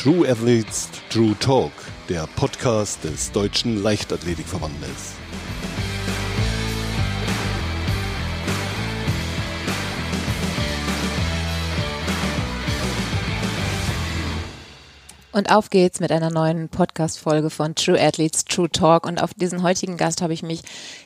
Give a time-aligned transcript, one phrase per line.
[0.00, 1.72] True Athletes True Talk,
[2.08, 5.16] der Podcast des Deutschen Leichtathletikverbandes.
[15.38, 19.06] Und auf geht's mit einer neuen Podcast-Folge von True Athletes True Talk.
[19.06, 20.62] Und auf diesen heutigen Gast habe ich mich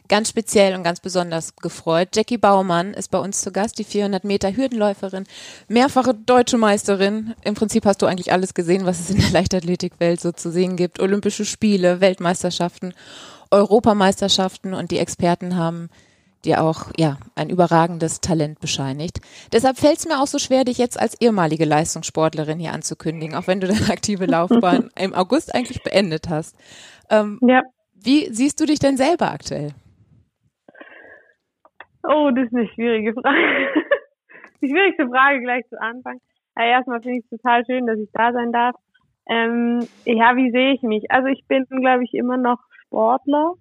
[0.08, 2.16] ganz speziell und ganz besonders gefreut.
[2.16, 5.26] Jackie Baumann ist bei uns zu Gast, die 400 Meter Hürdenläuferin,
[5.68, 7.34] mehrfache deutsche Meisterin.
[7.44, 10.76] Im Prinzip hast du eigentlich alles gesehen, was es in der Leichtathletikwelt so zu sehen
[10.76, 10.99] gibt.
[11.00, 12.94] Olympische Spiele, Weltmeisterschaften,
[13.50, 15.90] Europameisterschaften und die Experten haben
[16.44, 19.20] dir auch ja ein überragendes Talent bescheinigt.
[19.52, 23.46] Deshalb fällt es mir auch so schwer, dich jetzt als ehemalige Leistungssportlerin hier anzukündigen, auch
[23.46, 26.56] wenn du deine aktive Laufbahn im August eigentlich beendet hast.
[27.10, 27.62] Ähm, ja.
[27.94, 29.74] Wie siehst du dich denn selber aktuell?
[32.05, 33.38] Oh, das ist eine schwierige Frage.
[34.60, 36.18] Die schwierigste Frage gleich zu Anfang.
[36.54, 38.74] Aber erstmal finde ich es total schön, dass ich da sein darf.
[39.28, 41.10] Ähm, ja, wie sehe ich mich?
[41.10, 43.54] Also ich bin, glaube ich, immer noch Sportler.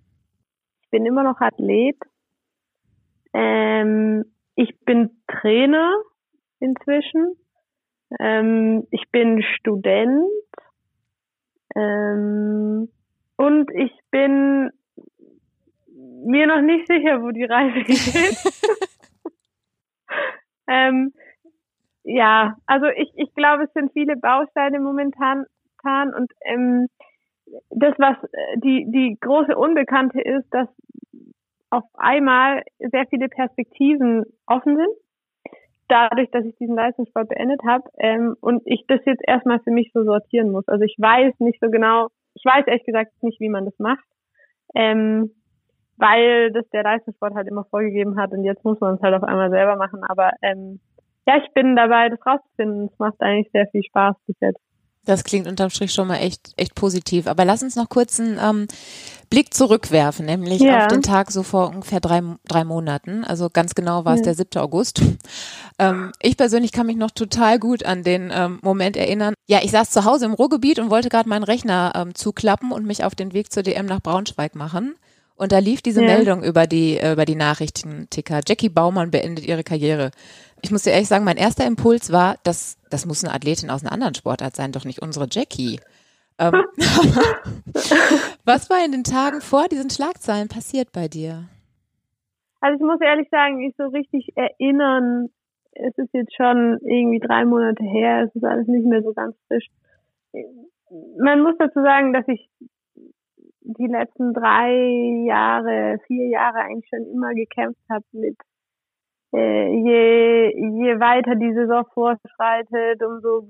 [0.83, 1.97] Ich bin immer noch Athlet.
[3.33, 5.93] Ähm, ich bin Trainer
[6.59, 7.35] inzwischen.
[8.19, 10.25] Ähm, ich bin Student.
[11.75, 12.89] Ähm,
[13.38, 14.71] und ich bin
[16.23, 18.38] mir noch nicht sicher, wo die Reise geht.
[20.67, 21.13] ähm,
[22.03, 25.45] ja, also ich, ich glaube, es sind viele Bausteine momentan
[25.83, 26.88] und ähm,
[27.71, 30.67] das, was äh, die, die große Unbekannte ist, dass
[31.72, 35.55] auf einmal sehr viele Perspektiven offen sind,
[35.88, 39.91] dadurch, dass ich diesen Leistungssport beendet habe ähm, und ich das jetzt erstmal für mich
[39.94, 40.67] so sortieren muss.
[40.67, 44.05] Also ich weiß nicht so genau, ich weiß ehrlich gesagt nicht, wie man das macht,
[44.75, 45.31] ähm,
[45.97, 49.23] weil das der Leistungssport halt immer vorgegeben hat und jetzt muss man es halt auf
[49.23, 50.02] einmal selber machen.
[50.08, 50.80] Aber ähm,
[51.28, 52.89] ja, ich bin dabei, das rauszufinden.
[52.91, 54.70] Es macht eigentlich sehr viel Spaß bis jetzt.
[55.05, 57.25] Das klingt unterm Strich schon mal echt, echt positiv.
[57.25, 58.67] Aber lass uns noch kurz einen ähm,
[59.31, 60.84] Blick zurückwerfen, nämlich ja.
[60.84, 63.23] auf den Tag so vor ungefähr drei, drei Monaten.
[63.23, 64.25] Also ganz genau war es ja.
[64.25, 64.62] der 7.
[64.62, 65.01] August.
[65.79, 69.34] Ähm, ich persönlich kann mich noch total gut an den ähm, Moment erinnern.
[69.47, 72.85] Ja, ich saß zu Hause im Ruhrgebiet und wollte gerade meinen Rechner ähm, zuklappen und
[72.85, 74.94] mich auf den Weg zur DM nach Braunschweig machen.
[75.41, 76.07] Und da lief diese ja.
[76.07, 78.41] Meldung über die, äh, über die Nachrichtenticker.
[78.47, 80.12] Jackie Baumann beendet ihre Karriere.
[80.61, 83.83] Ich muss dir ehrlich sagen, mein erster Impuls war, dass das muss eine Athletin aus
[83.83, 85.79] einer anderen Sportart sein, doch nicht unsere Jackie.
[86.38, 86.53] Ähm,
[88.45, 91.45] was war in den Tagen vor diesen Schlagzeilen passiert bei dir?
[92.59, 95.29] Also ich muss ehrlich sagen, ich so richtig erinnern,
[95.71, 99.35] es ist jetzt schon irgendwie drei Monate her, es ist alles nicht mehr so ganz
[99.47, 99.67] frisch.
[101.17, 102.50] Man muss dazu sagen, dass ich
[103.61, 108.38] die letzten drei Jahre, vier Jahre eigentlich schon immer gekämpft habe mit
[109.34, 110.53] äh, je,
[110.84, 113.47] je weiter die Saison vorschreitet, umso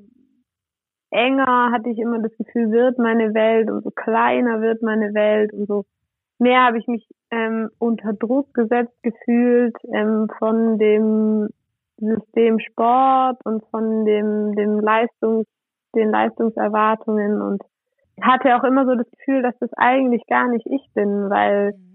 [1.09, 5.85] enger hatte ich immer das Gefühl, wird meine Welt, umso kleiner wird meine Welt, umso
[6.39, 11.49] mehr habe ich mich ähm, unter Druck gesetzt gefühlt ähm, von dem
[11.97, 15.45] System Sport und von dem, dem Leistungs,
[15.95, 17.61] den Leistungserwartungen und
[18.21, 21.90] hatte auch immer so das Gefühl, dass das eigentlich gar nicht ich bin, weil mhm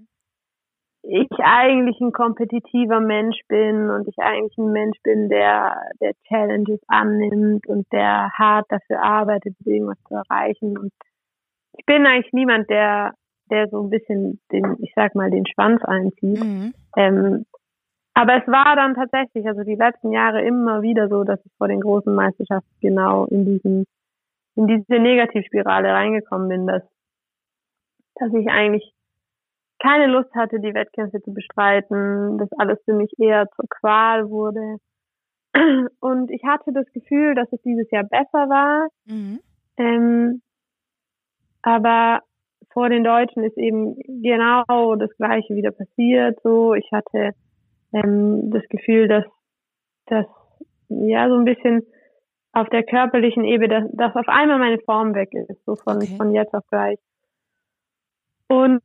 [1.09, 6.81] ich eigentlich ein kompetitiver Mensch bin und ich eigentlich ein Mensch bin, der, der Challenges
[6.89, 10.77] annimmt und der hart dafür arbeitet, irgendwas zu erreichen.
[10.77, 10.93] Und
[11.79, 13.15] ich bin eigentlich niemand, der,
[13.51, 16.43] der so ein bisschen den, ich sag mal, den Schwanz einzieht.
[16.43, 16.75] Mhm.
[16.97, 17.47] Ähm,
[18.15, 21.69] aber es war dann tatsächlich, also die letzten Jahre immer wieder so, dass ich vor
[21.69, 23.85] den großen Meisterschaften genau in diesen,
[24.57, 26.83] in diese Negativspirale reingekommen bin, dass,
[28.17, 28.96] dass ich eigentlich
[29.79, 34.79] keine Lust hatte, die Wettkämpfe zu bestreiten, dass alles für mich eher zur Qual wurde.
[36.01, 38.89] Und ich hatte das Gefühl, dass es dieses Jahr besser war.
[39.07, 39.41] Mhm.
[39.79, 40.43] Ähm,
[41.63, 42.21] aber
[42.73, 46.39] vor den Deutschen ist eben genau das Gleiche wieder passiert.
[46.43, 47.33] So, ich hatte
[47.93, 49.25] ähm, das Gefühl, dass,
[50.07, 50.27] dass
[50.89, 51.87] ja so ein bisschen
[52.53, 56.17] auf der körperlichen Ebene, dass, dass auf einmal meine Form weg ist, so von, okay.
[56.17, 56.99] von jetzt auf gleich.
[58.49, 58.81] Und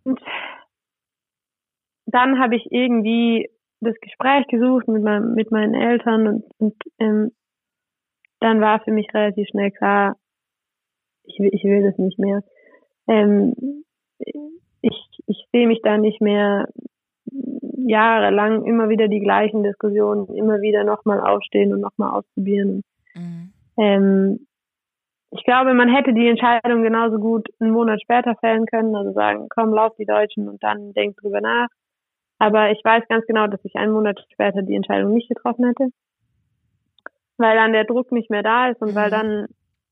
[2.13, 3.49] dann habe ich irgendwie
[3.81, 7.31] das Gespräch gesucht mit, meinem, mit meinen Eltern und, und ähm,
[8.39, 10.15] dann war für mich relativ schnell klar,
[11.23, 12.43] ich will, ich will das nicht mehr.
[13.07, 13.83] Ähm,
[14.81, 16.67] ich, ich sehe mich da nicht mehr
[17.87, 22.83] jahrelang immer wieder die gleichen Diskussionen, immer wieder nochmal aufstehen und nochmal ausprobieren.
[23.15, 23.53] Mhm.
[23.77, 24.47] Ähm,
[25.31, 29.47] ich glaube, man hätte die Entscheidung genauso gut einen Monat später fällen können, also sagen,
[29.49, 31.67] komm, lauf die Deutschen und dann denk drüber nach.
[32.41, 35.89] Aber ich weiß ganz genau, dass ich einen Monat später die Entscheidung nicht getroffen hätte,
[37.38, 39.11] weil dann der Druck nicht mehr da ist und weil mhm.
[39.11, 39.47] dann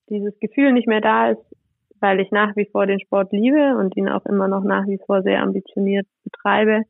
[0.10, 1.46] dieses Gefühl nicht mehr da ist,
[2.00, 4.98] weil ich nach wie vor den Sport liebe und ihn auch immer noch nach wie
[5.06, 6.86] vor sehr ambitioniert betreibe.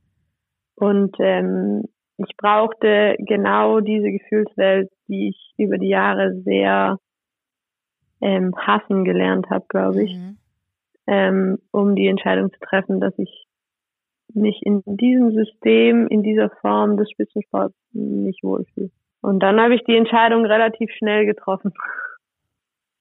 [0.76, 1.84] Und ähm,
[2.16, 7.00] ich brauchte genau diese Gefühlswelt, die ich über die Jahre sehr
[8.22, 10.38] ähm, hassen gelernt habe, glaube ich, mhm.
[11.08, 13.49] ähm, um die Entscheidung zu treffen, dass ich
[14.34, 18.90] mich in diesem System, in dieser Form des Spitzensports nicht wohlfühle.
[19.22, 21.74] Und dann habe ich die Entscheidung relativ schnell getroffen.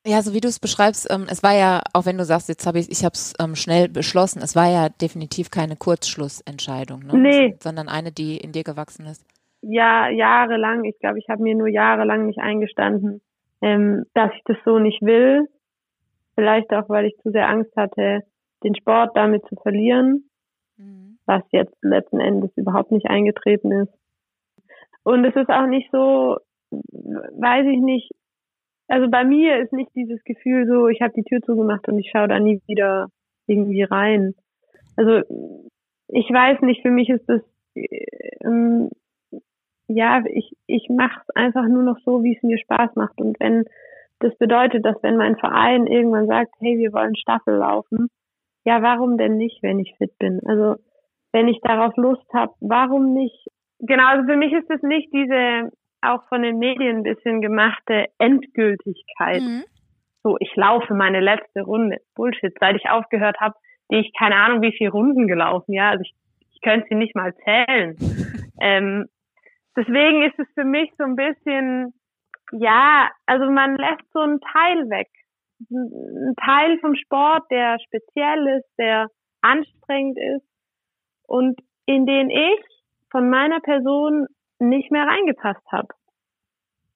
[0.07, 2.67] Ja, so wie du es beschreibst, ähm, es war ja, auch wenn du sagst, jetzt
[2.67, 7.19] habe ich, ich habe es ähm, schnell beschlossen, es war ja definitiv keine Kurzschlussentscheidung, ne?
[7.19, 7.57] Nee.
[7.61, 9.27] sondern eine, die in dir gewachsen ist.
[9.61, 10.85] Ja, jahrelang.
[10.85, 13.21] Ich glaube, ich habe mir nur jahrelang nicht eingestanden,
[13.61, 15.47] ähm, dass ich das so nicht will.
[16.37, 18.21] Vielleicht auch, weil ich zu sehr Angst hatte,
[18.63, 20.28] den Sport damit zu verlieren.
[21.29, 23.93] Was jetzt letzten Endes überhaupt nicht eingetreten ist.
[25.05, 26.39] Und es ist auch nicht so,
[26.71, 28.11] weiß ich nicht,
[28.89, 32.11] also bei mir ist nicht dieses Gefühl so, ich habe die Tür zugemacht und ich
[32.11, 33.09] schaue da nie wieder
[33.47, 34.35] irgendwie rein.
[34.97, 35.23] Also
[36.09, 37.43] ich weiß nicht, für mich ist das
[38.45, 38.91] ähm,
[39.89, 43.39] ja, ich ich mache es einfach nur noch so, wie es mir Spaß macht und
[43.41, 43.65] wenn
[44.21, 48.09] das bedeutet, dass wenn mein Verein irgendwann sagt, hey, wir wollen Staffel laufen,
[48.65, 50.41] ja, warum denn nicht, wenn ich fit bin?
[50.45, 50.77] Also
[51.33, 53.47] wenn ich darauf Lust habe, warum nicht?
[53.81, 55.71] Genau, also für mich ist es nicht diese
[56.01, 59.43] auch von den Medien ein bisschen gemachte Endgültigkeit.
[59.43, 59.65] Mhm.
[60.23, 61.99] So, ich laufe meine letzte Runde.
[62.15, 62.55] Bullshit.
[62.61, 63.55] Seit ich aufgehört habe,
[63.91, 65.73] die ich keine Ahnung, wie viele Runden gelaufen.
[65.73, 66.15] Ja, also ich,
[66.53, 67.97] ich könnte sie nicht mal zählen.
[68.61, 69.07] ähm,
[69.77, 71.95] deswegen ist es für mich so ein bisschen,
[72.53, 75.09] ja, also man lässt so einen Teil weg.
[75.71, 79.09] Ein Teil vom Sport, der speziell ist, der
[79.41, 80.47] anstrengend ist
[81.29, 82.61] und in den ich
[83.11, 84.27] von meiner Person
[84.59, 85.89] nicht mehr reingepasst habe.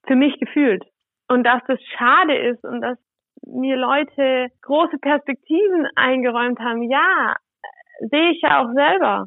[0.06, 0.84] Für mich gefühlt.
[1.28, 2.98] Und dass das schade ist und dass
[3.46, 7.36] mir Leute große Perspektiven eingeräumt haben, ja,
[8.00, 9.26] sehe ich ja auch selber.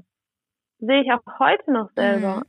[0.80, 2.38] Sehe ich auch heute noch selber.
[2.38, 2.44] Mhm.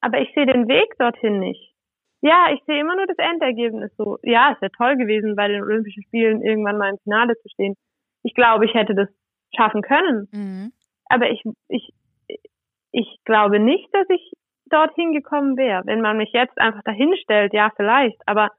[0.00, 1.74] Aber ich sehe den Weg dorthin nicht.
[2.22, 4.18] Ja, ich sehe immer nur das Endergebnis so.
[4.22, 7.74] Ja, es wäre toll gewesen, bei den Olympischen Spielen irgendwann mal im Finale zu stehen.
[8.22, 9.08] Ich glaube, ich hätte das
[9.54, 10.28] schaffen können.
[10.32, 10.72] Mhm.
[11.08, 11.92] Aber ich, ich,
[12.92, 14.32] ich glaube nicht, dass ich
[14.66, 15.82] dorthin gekommen wäre.
[15.86, 18.20] Wenn man mich jetzt einfach dahin stellt, ja, vielleicht.
[18.26, 18.50] Aber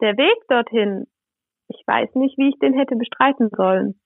[0.00, 1.06] der Weg dorthin,
[1.68, 4.00] ich weiß nicht, wie ich den hätte bestreiten sollen.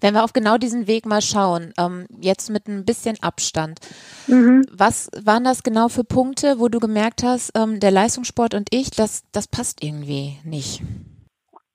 [0.00, 3.80] Wenn wir auf genau diesen Weg mal schauen, ähm, jetzt mit ein bisschen Abstand,
[4.26, 4.62] mhm.
[4.72, 8.90] was waren das genau für Punkte, wo du gemerkt hast, ähm, der Leistungssport und ich,
[8.90, 10.82] das, das passt irgendwie nicht?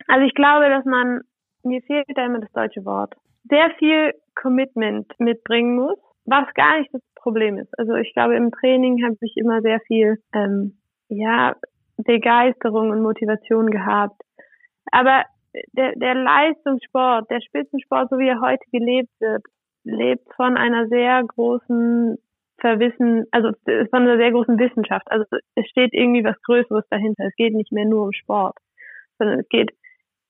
[0.07, 1.21] Also ich glaube, dass man,
[1.63, 6.93] mir fehlt da immer das deutsche Wort, sehr viel Commitment mitbringen muss, was gar nicht
[6.93, 7.77] das Problem ist.
[7.77, 10.77] Also ich glaube, im Training habe ich immer sehr viel, ähm,
[11.09, 11.55] ja,
[11.97, 14.19] Begeisterung und Motivation gehabt.
[14.91, 15.23] Aber
[15.73, 19.43] der, der Leistungssport, der Spitzensport, so wie er heute gelebt wird,
[19.83, 22.17] lebt von einer sehr großen
[22.59, 25.09] Verwissen, also von einer sehr großen Wissenschaft.
[25.11, 27.25] Also es steht irgendwie was Größeres dahinter.
[27.25, 28.57] Es geht nicht mehr nur um Sport,
[29.17, 29.71] sondern es geht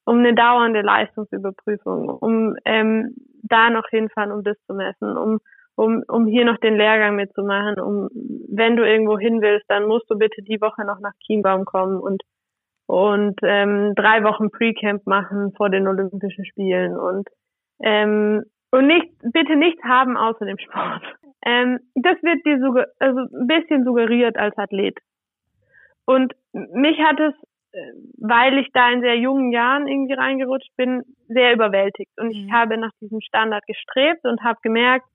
[0.05, 5.39] um eine dauernde Leistungsüberprüfung, um ähm, da noch hinfahren, um das zu messen, um
[5.75, 8.09] um, um hier noch den Lehrgang mitzumachen, um,
[8.49, 11.99] wenn du irgendwo hin willst, dann musst du bitte die Woche noch nach Chiembaum kommen
[11.99, 12.21] und,
[12.87, 17.27] und ähm, drei Wochen Pre-Camp machen vor den Olympischen Spielen und,
[17.83, 21.03] ähm, und nicht, bitte nichts haben außer dem Sport.
[21.43, 24.99] Ähm, das wird dir so, also ein bisschen suggeriert als Athlet.
[26.05, 27.33] Und mich hat es,
[28.17, 32.11] weil ich da in sehr jungen Jahren irgendwie reingerutscht bin, sehr überwältigt.
[32.17, 32.51] Und ich mhm.
[32.51, 35.05] habe nach diesem Standard gestrebt und habe gemerkt,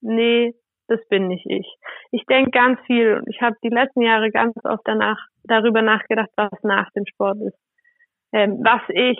[0.00, 0.54] nee,
[0.88, 1.66] das bin nicht ich.
[2.10, 6.30] Ich denke ganz viel und ich habe die letzten Jahre ganz oft danach darüber nachgedacht,
[6.36, 7.58] was nach dem Sport ist,
[8.32, 9.18] ähm, was ich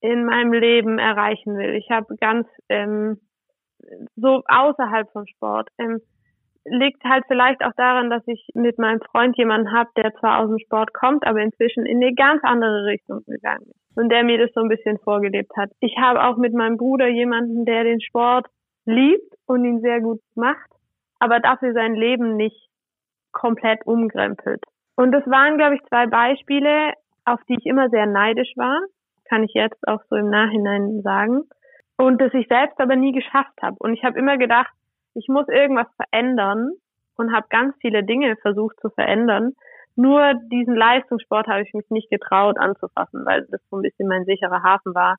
[0.00, 1.74] in meinem Leben erreichen will.
[1.74, 3.20] Ich habe ganz ähm,
[4.16, 6.00] so außerhalb vom Sport ähm,
[6.68, 10.48] liegt halt vielleicht auch daran, dass ich mit meinem Freund jemanden habe, der zwar aus
[10.48, 14.38] dem Sport kommt, aber inzwischen in eine ganz andere Richtung gegangen ist und der mir
[14.38, 15.70] das so ein bisschen vorgelebt hat.
[15.80, 18.46] Ich habe auch mit meinem Bruder jemanden, der den Sport
[18.84, 20.70] liebt und ihn sehr gut macht,
[21.18, 22.68] aber dafür sein Leben nicht
[23.32, 24.62] komplett umgrempelt.
[24.96, 26.92] Und das waren, glaube ich, zwei Beispiele,
[27.24, 28.80] auf die ich immer sehr neidisch war,
[29.28, 31.42] kann ich jetzt auch so im Nachhinein sagen.
[31.98, 33.76] Und das ich selbst aber nie geschafft habe.
[33.78, 34.70] Und ich habe immer gedacht,
[35.16, 36.72] ich muss irgendwas verändern
[37.16, 39.52] und habe ganz viele Dinge versucht zu verändern.
[39.96, 44.26] Nur diesen Leistungssport habe ich mich nicht getraut anzufassen, weil das so ein bisschen mein
[44.26, 45.16] sicherer Hafen war.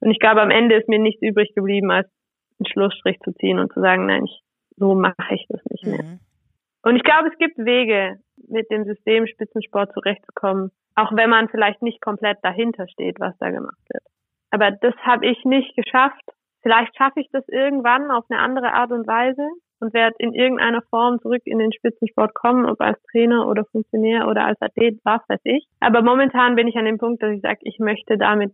[0.00, 2.08] Und ich glaube, am Ende ist mir nichts übrig geblieben, als
[2.58, 4.42] einen Schlussstrich zu ziehen und zu sagen, nein, ich,
[4.76, 6.02] so mache ich das nicht mehr.
[6.02, 6.20] Mhm.
[6.82, 11.82] Und ich glaube, es gibt Wege, mit dem System Spitzensport zurechtzukommen, Auch wenn man vielleicht
[11.82, 14.02] nicht komplett dahinter steht, was da gemacht wird.
[14.50, 16.24] Aber das habe ich nicht geschafft.
[16.66, 19.46] Vielleicht schaffe ich das irgendwann auf eine andere Art und Weise
[19.78, 24.26] und werde in irgendeiner Form zurück in den Spitzensport kommen, ob als Trainer oder Funktionär
[24.26, 25.64] oder als Athlet, was weiß ich.
[25.78, 28.52] Aber momentan bin ich an dem Punkt, dass ich sage, ich möchte damit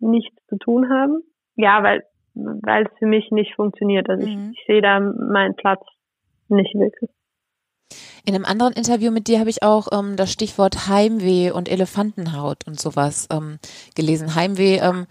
[0.00, 1.22] nichts zu tun haben.
[1.54, 2.02] Ja, weil
[2.34, 4.10] weil es für mich nicht funktioniert.
[4.10, 4.50] Also mhm.
[4.52, 5.80] ich, ich sehe da meinen Platz
[6.48, 7.08] nicht wirklich.
[8.26, 12.66] In einem anderen Interview mit dir habe ich auch ähm, das Stichwort Heimweh und Elefantenhaut
[12.66, 13.58] und sowas ähm,
[13.94, 14.34] gelesen.
[14.34, 15.06] Heimweh, ähm,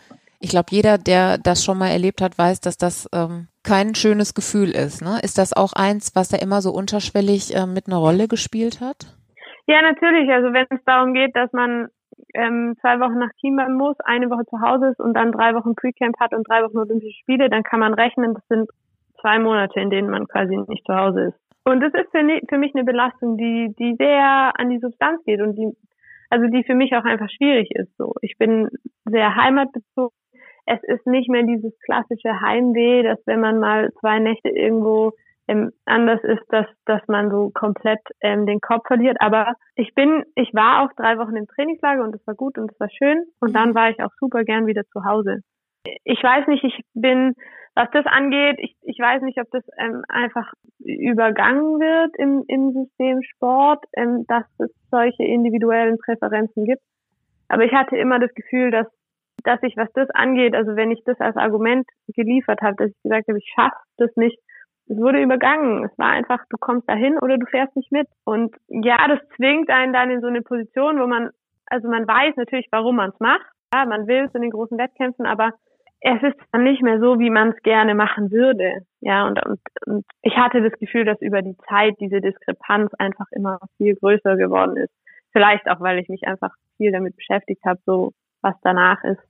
[0.45, 4.35] ich glaube, jeder, der das schon mal erlebt hat, weiß, dass das ähm, kein schönes
[4.35, 5.01] Gefühl ist.
[5.01, 5.17] Ne?
[5.23, 9.17] Ist das auch eins, was da immer so unterschwellig äh, mit einer Rolle gespielt hat?
[9.65, 10.29] Ja, natürlich.
[10.29, 11.87] Also wenn es darum geht, dass man
[12.35, 15.73] ähm, zwei Wochen nach Chiembaum muss, eine Woche zu Hause ist und dann drei Wochen
[15.73, 18.69] Pre-Camp hat und drei Wochen Olympische Spiele, dann kann man rechnen, das sind
[19.21, 21.39] zwei Monate, in denen man quasi nicht zu Hause ist.
[21.63, 25.41] Und das ist für, für mich eine Belastung, die, die sehr an die Substanz geht
[25.41, 25.71] und die,
[26.29, 27.89] also die für mich auch einfach schwierig ist.
[27.97, 28.69] So, ich bin
[29.05, 30.15] sehr heimatbezogen.
[30.65, 35.13] Es ist nicht mehr dieses klassische Heimweh, dass wenn man mal zwei Nächte irgendwo
[35.47, 39.17] ähm, anders ist, dass, dass man so komplett ähm, den Kopf verliert.
[39.19, 42.71] Aber ich bin, ich war auch drei Wochen im Trainingslager und das war gut und
[42.71, 43.25] das war schön.
[43.39, 45.41] Und dann war ich auch super gern wieder zu Hause.
[46.03, 47.33] Ich weiß nicht, ich bin,
[47.75, 52.71] was das angeht, ich, ich weiß nicht, ob das ähm, einfach übergangen wird im, im
[52.71, 56.81] System Sport, ähm, dass es solche individuellen Präferenzen gibt.
[57.49, 58.87] Aber ich hatte immer das Gefühl, dass
[59.45, 63.03] dass ich, was das angeht, also wenn ich das als Argument geliefert habe, dass ich
[63.03, 64.37] gesagt habe, ich schaffe das nicht,
[64.87, 65.83] es wurde übergangen.
[65.85, 68.07] Es war einfach, du kommst dahin oder du fährst nicht mit.
[68.23, 71.31] Und ja, das zwingt einen dann in so eine Position, wo man,
[71.67, 73.45] also man weiß natürlich, warum man es macht.
[73.73, 75.51] Ja, man will es in den großen Wettkämpfen, aber
[76.01, 78.85] es ist dann nicht mehr so, wie man es gerne machen würde.
[79.01, 83.25] Ja, und, und, und ich hatte das Gefühl, dass über die Zeit diese Diskrepanz einfach
[83.31, 84.93] immer viel größer geworden ist.
[85.31, 88.11] Vielleicht auch, weil ich mich einfach viel damit beschäftigt habe, so
[88.41, 89.21] was danach ist.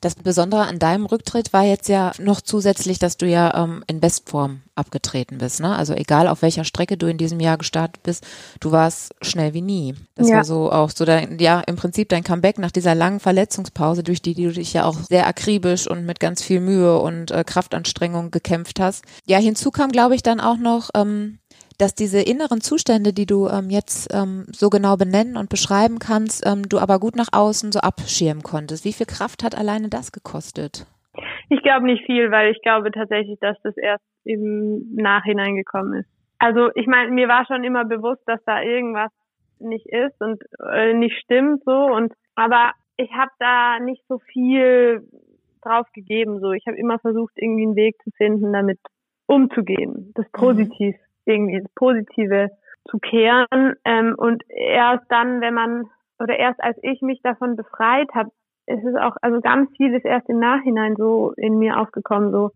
[0.00, 4.00] Das Besondere an deinem Rücktritt war jetzt ja noch zusätzlich, dass du ja ähm, in
[4.00, 5.60] Bestform abgetreten bist.
[5.60, 5.74] Ne?
[5.74, 8.24] Also egal auf welcher Strecke du in diesem Jahr gestartet bist,
[8.60, 9.94] du warst schnell wie nie.
[10.14, 10.36] Das ja.
[10.36, 14.22] war so auch so dein, ja, im Prinzip dein Comeback nach dieser langen Verletzungspause, durch
[14.22, 17.44] die, die du dich ja auch sehr akribisch und mit ganz viel Mühe und äh,
[17.44, 19.04] Kraftanstrengung gekämpft hast.
[19.26, 21.38] Ja, hinzu kam, glaube ich, dann auch noch, ähm,
[21.78, 26.44] dass diese inneren Zustände, die du ähm, jetzt ähm, so genau benennen und beschreiben kannst,
[26.46, 28.84] ähm, du aber gut nach außen so abschirmen konntest.
[28.84, 30.86] Wie viel Kraft hat alleine das gekostet?
[31.48, 36.08] Ich glaube nicht viel, weil ich glaube tatsächlich, dass das erst im Nachhinein gekommen ist.
[36.38, 39.10] Also ich meine, mir war schon immer bewusst, dass da irgendwas
[39.58, 40.40] nicht ist und
[40.72, 45.02] äh, nicht stimmt so und aber ich habe da nicht so viel
[45.62, 46.52] drauf gegeben so.
[46.52, 48.78] Ich habe immer versucht irgendwie einen Weg zu finden, damit
[49.26, 50.40] umzugehen, das mhm.
[51.28, 52.50] Irgendwie das Positive
[52.90, 53.74] zu kehren.
[53.84, 55.84] Ähm, und erst dann, wenn man,
[56.18, 58.30] oder erst als ich mich davon befreit habe,
[58.66, 62.50] ist es auch, also ganz viel ist erst im Nachhinein so in mir aufgekommen, so.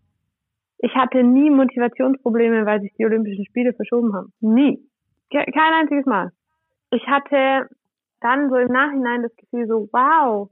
[0.77, 4.33] Ich hatte nie Motivationsprobleme, weil sich die Olympischen Spiele verschoben haben.
[4.41, 4.85] Nie.
[5.31, 6.31] Kein einziges Mal.
[6.91, 7.69] Ich hatte
[8.19, 10.49] dann so im Nachhinein das Gefühl so, wow,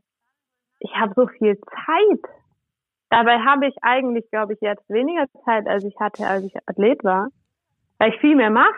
[0.80, 2.22] ich habe so viel Zeit.
[3.10, 7.04] Dabei habe ich eigentlich, glaube ich, jetzt weniger Zeit, als ich hatte, als ich Athlet
[7.04, 7.28] war
[8.02, 8.74] weil ich viel mehr mache.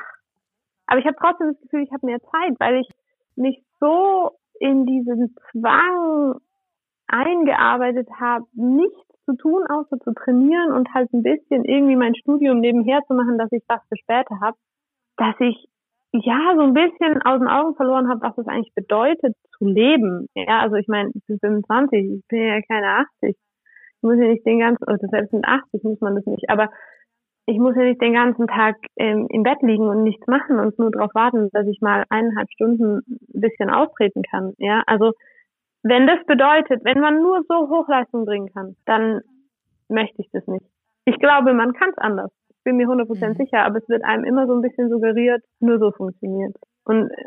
[0.85, 2.89] Aber ich habe trotzdem das Gefühl, ich habe mehr Zeit, weil ich
[3.37, 6.41] mich so in diesen Zwang
[7.07, 12.59] eingearbeitet habe, nichts zu tun, außer zu trainieren und halt ein bisschen irgendwie mein Studium
[12.59, 14.57] nebenher zu machen, dass ich das für später habe,
[15.15, 15.69] dass ich
[16.11, 20.27] ja so ein bisschen aus den Augen verloren habe, was es eigentlich bedeutet zu leben.
[20.35, 23.29] Ja, also ich meine, ich bin 25, ich bin ja keine 80.
[23.29, 26.67] Ich muss ja nicht den ganzen, oder selbst mit 80 muss man das nicht, aber
[27.45, 30.79] ich muss ja nicht den ganzen Tag ähm, im Bett liegen und nichts machen und
[30.79, 34.53] nur darauf warten, dass ich mal eineinhalb Stunden ein bisschen austreten kann.
[34.57, 35.11] Ja, also
[35.83, 39.21] wenn das bedeutet, wenn man nur so Hochleistung bringen kann, dann
[39.89, 40.65] möchte ich das nicht.
[41.05, 42.31] Ich glaube, man kann es anders.
[42.49, 43.35] Ich bin mir 100% mhm.
[43.35, 46.55] sicher, aber es wird einem immer so ein bisschen suggeriert, nur so funktioniert.
[46.85, 47.25] Und äh,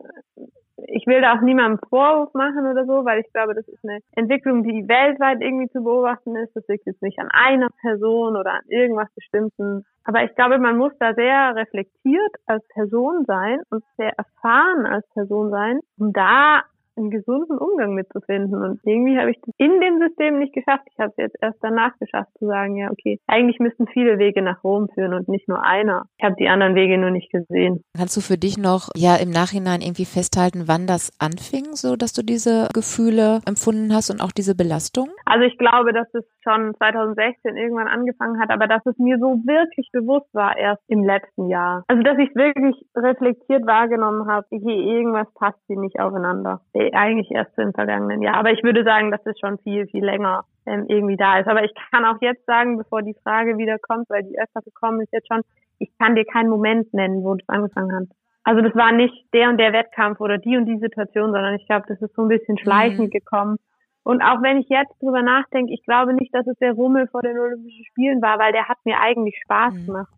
[0.76, 4.00] ich will da auch niemandem Vorwurf machen oder so, weil ich glaube, das ist eine
[4.12, 6.54] Entwicklung, die weltweit irgendwie zu beobachten ist.
[6.54, 9.84] Das liegt jetzt nicht an einer Person oder an irgendwas Bestimmten.
[10.04, 15.06] Aber ich glaube, man muss da sehr reflektiert als Person sein und sehr erfahren als
[15.14, 16.62] Person sein, um da
[16.96, 18.62] einen gesunden Umgang mitzufinden.
[18.62, 20.84] Und irgendwie habe ich das in dem System nicht geschafft.
[20.90, 24.42] Ich habe es jetzt erst danach geschafft zu sagen, ja, okay, eigentlich müssten viele Wege
[24.42, 26.06] nach Rom führen und nicht nur einer.
[26.18, 27.82] Ich habe die anderen Wege nur nicht gesehen.
[27.96, 32.12] Kannst du für dich noch ja im Nachhinein irgendwie festhalten, wann das anfing, so dass
[32.12, 35.08] du diese Gefühle empfunden hast und auch diese Belastung?
[35.24, 39.40] Also ich glaube, dass es schon 2016 irgendwann angefangen hat, aber dass es mir so
[39.44, 41.84] wirklich bewusst war erst im letzten Jahr.
[41.88, 46.60] Also dass ich es wirklich reflektiert wahrgenommen habe, hier irgendwas passt hier nicht aufeinander.
[46.74, 48.36] Der eigentlich erst im vergangenen Jahr.
[48.36, 51.48] Aber ich würde sagen, dass es schon viel, viel länger ähm, irgendwie da ist.
[51.48, 55.00] Aber ich kann auch jetzt sagen, bevor die Frage wieder kommt, weil die öfter gekommen
[55.00, 55.42] ist jetzt schon,
[55.78, 58.08] ich kann dir keinen Moment nennen, wo das angefangen hat.
[58.44, 61.66] Also das war nicht der und der Wettkampf oder die und die Situation, sondern ich
[61.66, 63.10] glaube, das ist so ein bisschen schleichend mhm.
[63.10, 63.56] gekommen.
[64.04, 67.22] Und auch wenn ich jetzt drüber nachdenke, ich glaube nicht, dass es der Rummel vor
[67.22, 69.86] den Olympischen Spielen war, weil der hat mir eigentlich Spaß mhm.
[69.86, 70.12] gemacht.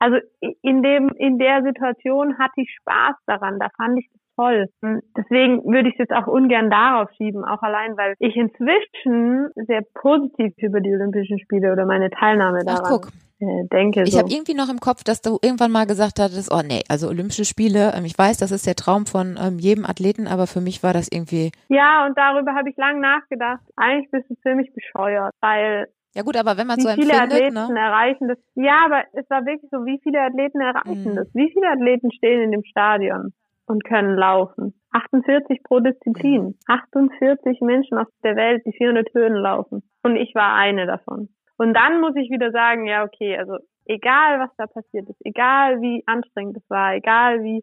[0.00, 0.16] Also
[0.62, 3.60] in dem, in der Situation hatte ich Spaß daran.
[3.60, 4.66] Da fand ich das toll.
[4.80, 9.50] Und deswegen würde ich es jetzt auch ungern darauf schieben, auch allein, weil ich inzwischen
[9.54, 13.08] sehr positiv über die Olympischen Spiele oder meine Teilnahme daran Ach, guck.
[13.42, 14.02] Äh, denke.
[14.04, 14.18] Ich so.
[14.18, 17.44] habe irgendwie noch im Kopf, dass du irgendwann mal gesagt hattest, oh nee, also Olympische
[17.44, 20.84] Spiele, ähm, ich weiß, das ist der Traum von ähm, jedem Athleten, aber für mich
[20.84, 21.50] war das irgendwie.
[21.68, 23.62] Ja, und darüber habe ich lang nachgedacht.
[23.76, 27.22] Eigentlich bist du ziemlich bescheuert, weil ja gut, aber wenn man wie so empfindet, viele
[27.22, 27.80] Athleten ne?
[27.80, 28.38] erreichen das.
[28.54, 31.16] Ja, aber es war wirklich so, wie viele Athleten erreichen mhm.
[31.16, 31.28] das?
[31.32, 33.32] Wie viele Athleten stehen in dem Stadion
[33.66, 34.74] und können laufen?
[34.92, 36.58] 48 pro Disziplin.
[36.66, 37.66] 48 mhm.
[37.66, 39.82] Menschen auf der Welt, die 400 Höhen laufen.
[40.02, 41.28] Und ich war eine davon.
[41.58, 45.80] Und dann muss ich wieder sagen, ja, okay, also egal was da passiert ist, egal
[45.80, 47.62] wie anstrengend es war, egal wie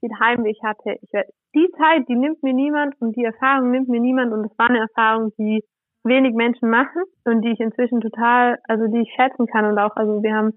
[0.00, 1.10] viel Heimweh ich hatte, ich,
[1.54, 4.68] die Zeit, die nimmt mir niemand und die Erfahrung nimmt mir niemand und es war
[4.68, 5.64] eine Erfahrung, die
[6.04, 9.96] wenig Menschen machen und die ich inzwischen total, also die ich schätzen kann und auch,
[9.96, 10.52] also wir haben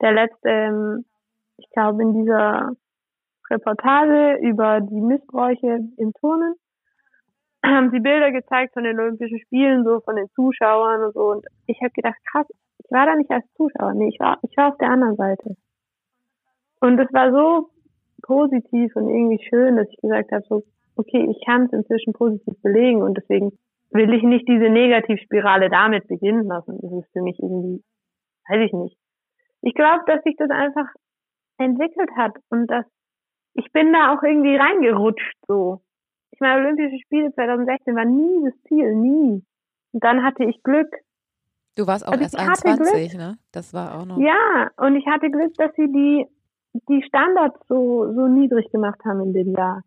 [0.00, 1.04] der letzte, ähm,
[1.56, 2.72] ich glaube in dieser
[3.52, 6.54] Reportage über die Missbräuche im Turnen
[7.64, 11.46] haben sie Bilder gezeigt von den Olympischen Spielen, so von den Zuschauern und so und
[11.66, 12.46] ich habe gedacht, krass,
[12.78, 15.56] ich war da nicht als Zuschauer, nee, ich war, ich war auf der anderen Seite.
[16.80, 17.68] Und es war so
[18.22, 20.64] positiv und irgendwie schön, dass ich gesagt habe, so,
[20.96, 23.58] okay, ich kann es inzwischen positiv belegen und deswegen
[23.90, 26.78] will ich nicht diese Negativspirale damit beginnen lassen.
[26.80, 27.84] Das ist für mich irgendwie,
[28.48, 28.96] weiß ich nicht.
[29.60, 30.86] Ich glaube, dass sich das einfach
[31.58, 32.84] entwickelt hat und dass
[33.54, 35.82] ich bin da auch irgendwie reingerutscht so.
[36.30, 39.44] Ich meine, Olympische Spiele 2016 war nie das Ziel, nie.
[39.92, 40.88] Und dann hatte ich Glück.
[41.76, 43.38] Du warst auch also erst 21, ne?
[43.52, 44.18] Das war auch noch.
[44.18, 46.26] Ja, und ich hatte Glück, dass sie die,
[46.88, 49.82] die Standards so, so niedrig gemacht haben in dem Jahr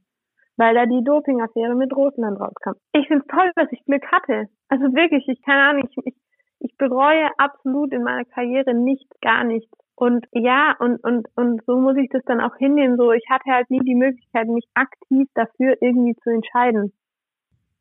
[0.57, 2.73] weil da die Dopingaffäre mit Russland rauskam.
[2.93, 4.47] Ich finde es toll, dass ich Glück hatte.
[4.69, 6.15] Also wirklich, ich keine Ahnung, ich, ich,
[6.59, 9.71] ich bereue absolut in meiner Karriere nichts, gar nichts.
[9.95, 12.97] Und ja, und, und, und so muss ich das dann auch hinnehmen.
[12.97, 16.91] So, ich hatte halt nie die Möglichkeit, mich aktiv dafür irgendwie zu entscheiden.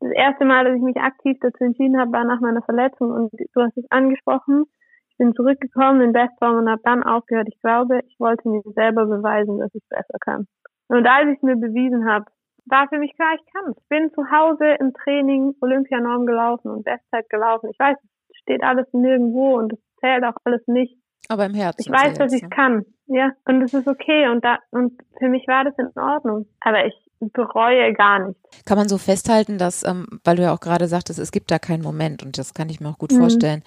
[0.00, 3.11] Das erste Mal, dass ich mich aktiv dazu entschieden habe, war nach meiner Verletzung.
[3.11, 4.64] Und du hast es angesprochen.
[5.11, 7.48] Ich bin zurückgekommen in Bestform und habe dann aufgehört.
[7.48, 10.46] Ich glaube, ich wollte mir selber beweisen, dass ich besser kann.
[10.88, 12.27] Und als ich mir bewiesen habe,
[12.66, 13.74] war für mich klar, ich kann.
[13.77, 17.70] Ich bin zu Hause im Training Olympianorm gelaufen und Bestzeit gelaufen.
[17.70, 17.96] Ich weiß,
[18.31, 20.98] es steht alles nirgendwo und es zählt auch alles nicht.
[21.29, 21.81] Aber im Herzen.
[21.81, 22.55] Ich weiß, dass ich es ne?
[22.55, 22.85] kann.
[23.07, 23.33] Ja.
[23.47, 24.29] Und es ist okay.
[24.29, 26.47] Und da, und für mich war das in Ordnung.
[26.61, 26.95] Aber ich
[27.33, 28.39] bereue gar nicht.
[28.67, 31.59] Kann man so festhalten, dass, ähm, weil du ja auch gerade sagtest, es gibt da
[31.59, 33.21] keinen Moment und das kann ich mir auch gut mhm.
[33.21, 33.63] vorstellen,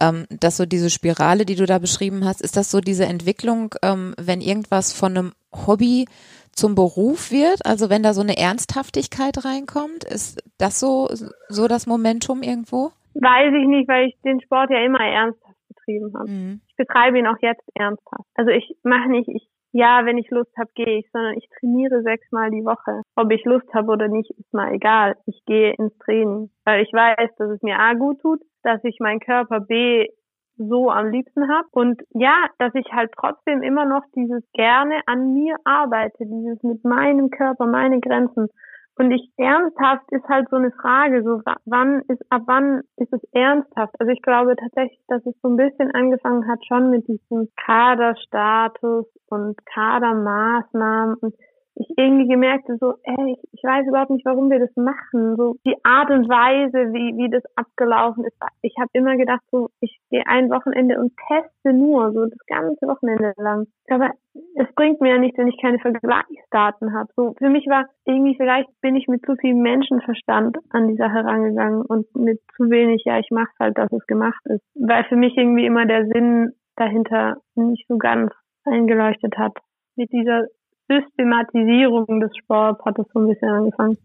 [0.00, 3.74] ähm, dass so diese Spirale, die du da beschrieben hast, ist das so diese Entwicklung,
[3.82, 5.32] ähm, wenn irgendwas von einem
[5.66, 6.06] Hobby
[6.52, 7.64] zum Beruf wird?
[7.66, 11.08] Also wenn da so eine Ernsthaftigkeit reinkommt, ist das so,
[11.48, 12.92] so das Momentum irgendwo?
[13.14, 15.51] Weiß ich nicht, weil ich den Sport ja immer ernsthaft
[15.82, 16.30] betrieben habe.
[16.30, 16.60] Mhm.
[16.68, 18.28] Ich betreibe ihn auch jetzt ernsthaft.
[18.34, 22.02] Also ich mache nicht, ich, ja, wenn ich Lust habe, gehe ich, sondern ich trainiere
[22.02, 23.02] sechsmal die Woche.
[23.16, 25.16] Ob ich Lust habe oder nicht, ist mal egal.
[25.26, 28.98] Ich gehe ins Training, weil ich weiß, dass es mir A gut tut, dass ich
[29.00, 30.08] meinen Körper B
[30.56, 31.66] so am liebsten habe.
[31.72, 36.84] Und ja, dass ich halt trotzdem immer noch dieses gerne an mir arbeite, dieses mit
[36.84, 38.48] meinem Körper, meine Grenzen.
[38.96, 43.22] Und ich ernsthaft ist halt so eine Frage, so wann ist, ab wann ist es
[43.32, 43.94] ernsthaft?
[43.98, 49.06] Also ich glaube tatsächlich, dass es so ein bisschen angefangen hat schon mit diesem Kaderstatus
[49.28, 51.34] und Kadermaßnahmen und
[51.74, 55.36] ich irgendwie gemerkte so, ey, ich, ich weiß überhaupt nicht, warum wir das machen.
[55.36, 58.36] So die Art und Weise, wie, wie das abgelaufen ist.
[58.62, 62.86] Ich habe immer gedacht, so, ich gehe ein Wochenende und teste nur, so das ganze
[62.86, 63.66] Wochenende lang.
[63.88, 64.10] Aber
[64.54, 67.08] es bringt mir ja nichts, wenn ich keine Vergleichsdaten habe.
[67.16, 71.24] So für mich war irgendwie vielleicht bin ich mit zu viel Menschenverstand an die Sache
[71.24, 74.62] rangegangen und mit zu wenig, ja, ich mache halt, dass es gemacht ist.
[74.74, 78.32] Weil für mich irgendwie immer der Sinn dahinter nicht so ganz
[78.64, 79.56] eingeleuchtet hat.
[79.96, 80.46] Mit dieser
[80.88, 83.98] Systematisierung des Sports hat es so ein bisschen angefangen.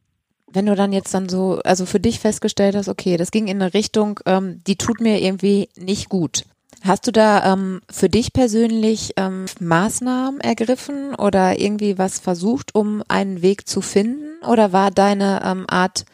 [0.52, 3.62] Wenn du dann jetzt dann so, also für dich festgestellt hast, okay, das ging in
[3.62, 6.46] eine Richtung, ähm, die tut mir irgendwie nicht gut.
[6.84, 13.04] Hast du da ähm, für dich persönlich ähm, Maßnahmen ergriffen oder irgendwie was versucht, um
[13.08, 14.44] einen Weg zu finden?
[14.46, 16.06] Oder war deine ähm, Art,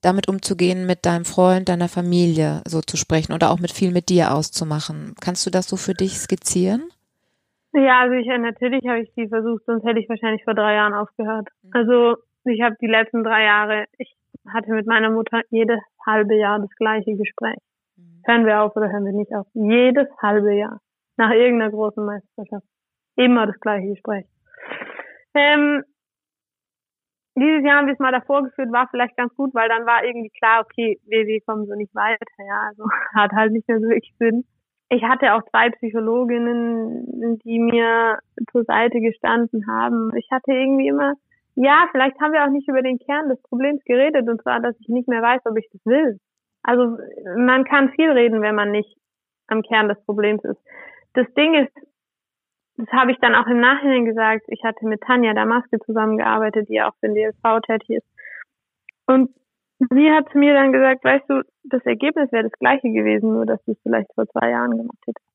[0.00, 4.08] damit umzugehen, mit deinem Freund, deiner Familie so zu sprechen oder auch mit viel mit
[4.08, 5.14] dir auszumachen?
[5.20, 6.82] Kannst du das so für dich skizzieren?
[7.74, 10.94] Ja, also ich natürlich habe ich die versucht, sonst hätte ich wahrscheinlich vor drei Jahren
[10.94, 11.48] aufgehört.
[11.62, 11.70] Mhm.
[11.72, 14.14] Also ich habe die letzten drei Jahre, ich
[14.52, 17.58] hatte mit meiner Mutter jedes halbe Jahr das gleiche Gespräch.
[17.96, 18.22] Mhm.
[18.26, 19.46] Hören wir auf oder hören wir nicht auf?
[19.54, 20.80] Jedes halbe Jahr.
[21.16, 22.66] Nach irgendeiner großen Meisterschaft.
[23.16, 24.26] Immer das gleiche Gespräch.
[25.34, 25.82] Ähm,
[27.34, 30.04] dieses Jahr haben wir es mal davor geführt, war vielleicht ganz gut, weil dann war
[30.04, 33.80] irgendwie klar, okay, wir, wir kommen so nicht weiter, ja, also hat halt nicht mehr
[33.80, 34.44] so wirklich Sinn.
[34.94, 38.18] Ich hatte auch zwei Psychologinnen, die mir
[38.50, 40.14] zur Seite gestanden haben.
[40.16, 41.14] Ich hatte irgendwie immer,
[41.54, 44.78] ja, vielleicht haben wir auch nicht über den Kern des Problems geredet, und zwar, dass
[44.80, 46.20] ich nicht mehr weiß, ob ich das will.
[46.62, 46.98] Also
[47.38, 48.94] man kann viel reden, wenn man nicht
[49.46, 50.60] am Kern des Problems ist.
[51.14, 51.72] Das Ding ist,
[52.76, 54.44] das habe ich dann auch im Nachhinein gesagt.
[54.48, 58.06] Ich hatte mit Tanja Damaske zusammengearbeitet, die auch für den DSV tätig ist.
[59.06, 59.30] Und
[59.90, 63.46] sie hat zu mir dann gesagt, weißt du, das Ergebnis wäre das gleiche gewesen, nur
[63.46, 65.26] dass du es vielleicht vor zwei Jahren gemacht hättest.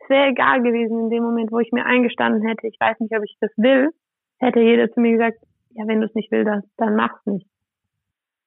[0.00, 3.16] Es wäre egal gewesen in dem Moment, wo ich mir eingestanden hätte, ich weiß nicht,
[3.16, 3.90] ob ich das will,
[4.38, 5.38] hätte jeder zu mir gesagt,
[5.70, 7.46] ja, wenn du es nicht willst, dann mach's nicht.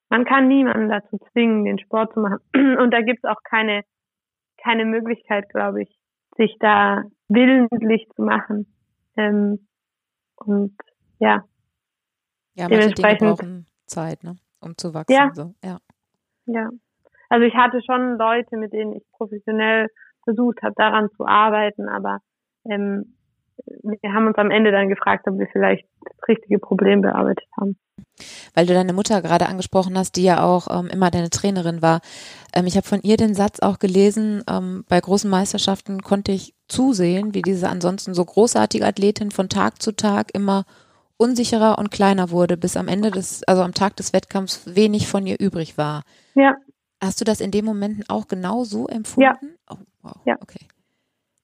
[0.10, 2.40] Man kann niemanden dazu zwingen, den Sport zu machen.
[2.80, 3.84] Und da gibt es auch keine,
[4.58, 6.00] keine Möglichkeit, glaube ich,
[6.36, 8.74] sich da willentlich zu machen.
[9.18, 9.68] Ähm,
[10.38, 10.76] und
[11.20, 11.44] ja.
[12.56, 14.38] Ja, manche Dinge brauchen Zeit, ne?
[14.62, 15.13] Um zu wachsen.
[15.13, 15.32] Ja.
[15.34, 15.54] So.
[15.63, 15.80] ja.
[16.45, 16.69] Ja.
[17.30, 19.88] Also ich hatte schon Leute, mit denen ich professionell
[20.24, 22.19] versucht habe, daran zu arbeiten, aber
[22.65, 23.15] ähm,
[23.84, 27.78] wir haben uns am Ende dann gefragt, ob wir vielleicht das richtige Problem bearbeitet haben.
[28.54, 32.02] Weil du deine Mutter gerade angesprochen hast, die ja auch ähm, immer deine Trainerin war.
[32.54, 36.56] Ähm, ich habe von ihr den Satz auch gelesen, ähm, bei großen Meisterschaften konnte ich
[36.67, 40.65] zusehen, wie diese ansonsten so großartige Athletin von Tag zu Tag immer
[41.20, 45.28] unsicherer und kleiner wurde, bis am Ende des, also am Tag des Wettkampfs wenig von
[45.28, 46.04] ihr übrig war.
[46.34, 46.56] Ja.
[47.04, 49.22] Hast du das in den Momenten auch genau so empfunden?
[49.22, 49.38] Ja.
[49.70, 50.16] Oh, wow.
[50.26, 50.36] Ja.
[50.42, 50.66] Okay.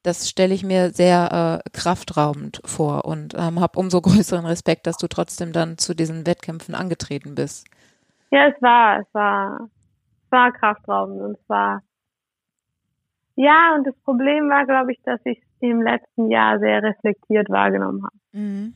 [0.02, 4.98] Das stelle ich mir sehr äh, kraftraubend vor und ähm, habe umso größeren Respekt, dass
[4.98, 7.68] du trotzdem dann zu diesen Wettkämpfen angetreten bist.
[8.32, 9.60] Ja, es war, es war,
[10.26, 11.82] es war kraftraubend und es war,
[13.36, 17.50] ja, und das Problem war, glaube ich, dass ich es im letzten Jahr sehr reflektiert
[17.50, 18.16] wahrgenommen habe.
[18.32, 18.74] Mhm.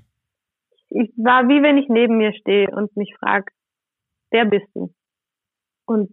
[0.89, 3.52] Ich war wie wenn ich neben mir stehe und mich frage,
[4.32, 4.93] wer bist du?
[5.86, 6.12] Und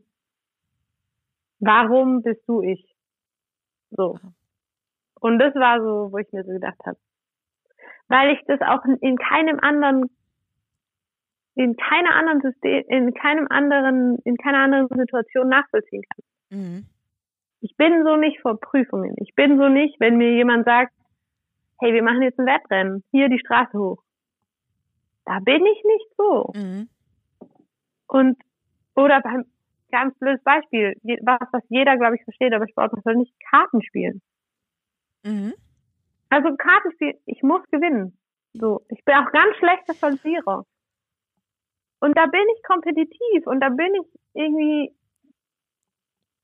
[1.61, 2.95] warum bist du ich?
[3.91, 4.19] So.
[5.21, 6.99] Und das war so, wo ich mir so gedacht habe.
[8.09, 10.11] Weil ich das auch in keinem anderen,
[11.55, 16.59] in keiner anderen System, in keinem anderen, in keiner anderen Situation nachvollziehen kann.
[16.59, 16.87] Mhm.
[17.61, 19.15] Ich bin so nicht vor Prüfungen.
[19.19, 20.93] Ich bin so nicht, wenn mir jemand sagt,
[21.81, 24.03] hey, wir machen jetzt ein Wettrennen, hier die Straße hoch.
[25.27, 26.53] Da bin ich nicht so.
[26.55, 26.89] Mhm.
[28.07, 28.39] Und,
[28.95, 29.45] oder beim,
[29.91, 33.83] ganz blödes Beispiel, was, was jeder, glaube ich, versteht, aber Sport, man soll nicht Karten
[33.83, 34.23] spielen.
[35.25, 35.55] Mhm.
[36.29, 38.19] Also Kartenspiel, ich muss gewinnen.
[38.55, 40.65] So, ich bin auch ganz schlechter Verlierer.
[42.01, 44.95] Und da bin ich kompetitiv und da bin ich irgendwie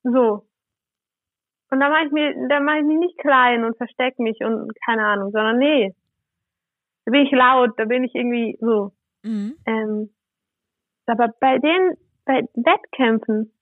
[0.02, 0.46] so.
[1.70, 4.72] Und da mache ich mir, da mache ich mich nicht klein und verstecke mich und
[4.84, 5.94] keine Ahnung, sondern nee.
[7.04, 8.92] Da bin ich laut, da bin ich irgendwie so.
[9.22, 9.56] Mhm.
[9.66, 10.10] Ähm,
[11.06, 13.52] aber bei den, bei Wettkämpfen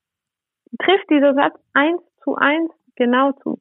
[0.78, 3.60] trifft dieser Satz eins zu eins genau zu.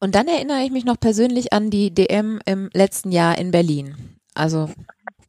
[0.00, 3.94] Und dann erinnere ich mich noch persönlich an die DM im letzten Jahr in Berlin.
[4.34, 4.68] Also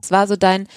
[0.05, 0.67] es war so dein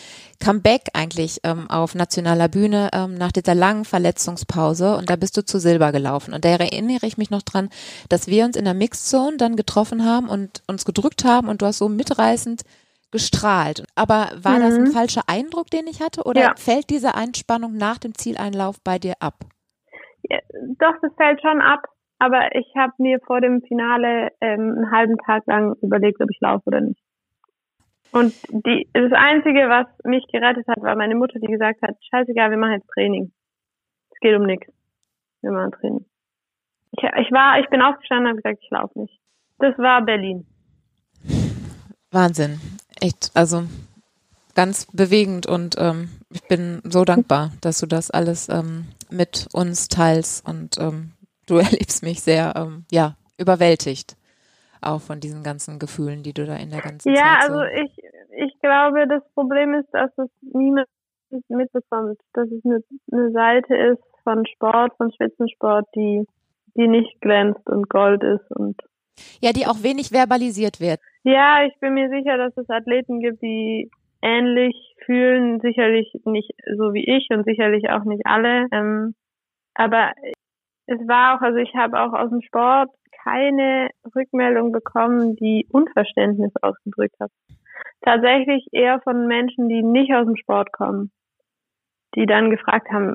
[0.43, 5.45] Comeback eigentlich ähm, auf nationaler Bühne ähm, nach dieser langen Verletzungspause und da bist du
[5.45, 6.33] zu Silber gelaufen.
[6.33, 7.69] Und da erinnere ich mich noch dran,
[8.09, 11.61] dass wir uns in der Mixed Zone dann getroffen haben und uns gedrückt haben und
[11.61, 12.63] du hast so mitreißend
[13.11, 13.85] gestrahlt.
[13.97, 14.63] Aber war mhm.
[14.63, 14.93] das ein mhm.
[14.93, 16.55] falscher Eindruck, den ich hatte oder ja.
[16.57, 19.35] fällt diese Einspannung nach dem Zieleinlauf bei dir ab?
[20.23, 20.39] Ja,
[20.79, 21.85] doch, das fällt schon ab.
[22.21, 26.41] Aber ich habe mir vor dem Finale ähm, einen halben Tag lang überlegt, ob ich
[26.41, 27.01] laufe oder nicht.
[28.11, 32.51] Und die, das Einzige, was mich gerettet hat, war meine Mutter, die gesagt hat, scheißegal,
[32.51, 33.33] wir machen jetzt Training.
[34.11, 34.73] Es geht um nichts.
[35.43, 36.05] Wir machen Training.
[36.93, 39.21] Ich, ich war, ich bin aufgestanden und habe gesagt, ich laufe nicht.
[39.59, 40.47] Das war Berlin.
[42.11, 42.61] Wahnsinn.
[43.01, 43.65] Echt, also
[44.55, 49.87] ganz bewegend und ähm, ich bin so dankbar, dass du das alles ähm, mit uns
[49.87, 51.13] teilst und ähm,
[51.47, 54.17] du erlebst mich sehr, ähm, ja, überwältigt.
[54.81, 57.53] Auch von diesen ganzen Gefühlen, die du da in der ganzen ja, Zeit so.
[57.53, 57.98] Ja, also ich,
[58.39, 60.87] ich glaube, das Problem ist, dass es niemand
[61.49, 66.25] mitbekommt, dass es eine, eine Seite ist von Sport, von Spitzensport, die,
[66.75, 68.77] die nicht glänzt und Gold ist und
[69.41, 71.01] ja, die auch wenig verbalisiert wird.
[71.25, 73.91] Ja, ich bin mir sicher, dass es Athleten gibt, die
[74.23, 78.67] ähnlich fühlen, sicherlich nicht so wie ich und sicherlich auch nicht alle.
[78.71, 79.15] Ähm,
[79.75, 80.13] aber
[80.87, 82.91] es war auch, also ich habe auch aus dem Sport
[83.25, 87.31] keine Rückmeldung bekommen, die Unverständnis ausgedrückt hat.
[88.03, 91.11] Tatsächlich eher von Menschen, die nicht aus dem Sport kommen,
[92.15, 93.15] die dann gefragt haben,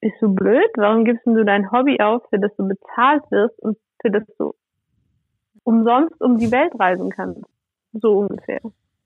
[0.00, 0.70] bist du blöd?
[0.76, 4.54] Warum gibst du dein Hobby auf, für das du bezahlt wirst und für das du
[5.64, 7.42] umsonst um die Welt reisen kannst?
[7.92, 8.60] So ungefähr.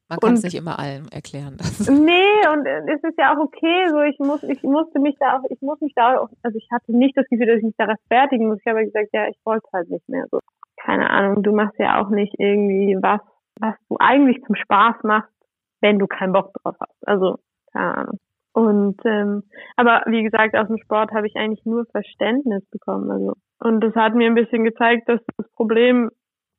[0.09, 1.59] Man kann es nicht immer allen erklären.
[1.89, 5.45] nee, und es ist ja auch okay, so ich muss, ich musste mich da auch,
[5.51, 7.85] ich muss mich da auch, also ich hatte nicht das Gefühl, dass ich mich da
[7.85, 8.59] rechtfertigen muss.
[8.61, 10.41] Ich habe gesagt, ja, ich wollte halt nicht mehr so.
[10.81, 13.21] Keine Ahnung, du machst ja auch nicht irgendwie was,
[13.61, 15.33] was du eigentlich zum Spaß machst,
[15.81, 17.09] wenn du keinen Bock drauf hast.
[17.09, 17.39] Also,
[17.73, 18.19] keine Ahnung.
[18.53, 19.45] Und ähm,
[19.77, 23.09] aber wie gesagt, aus dem Sport habe ich eigentlich nur Verständnis bekommen.
[23.11, 26.11] Also und das hat mir ein bisschen gezeigt, dass das Problem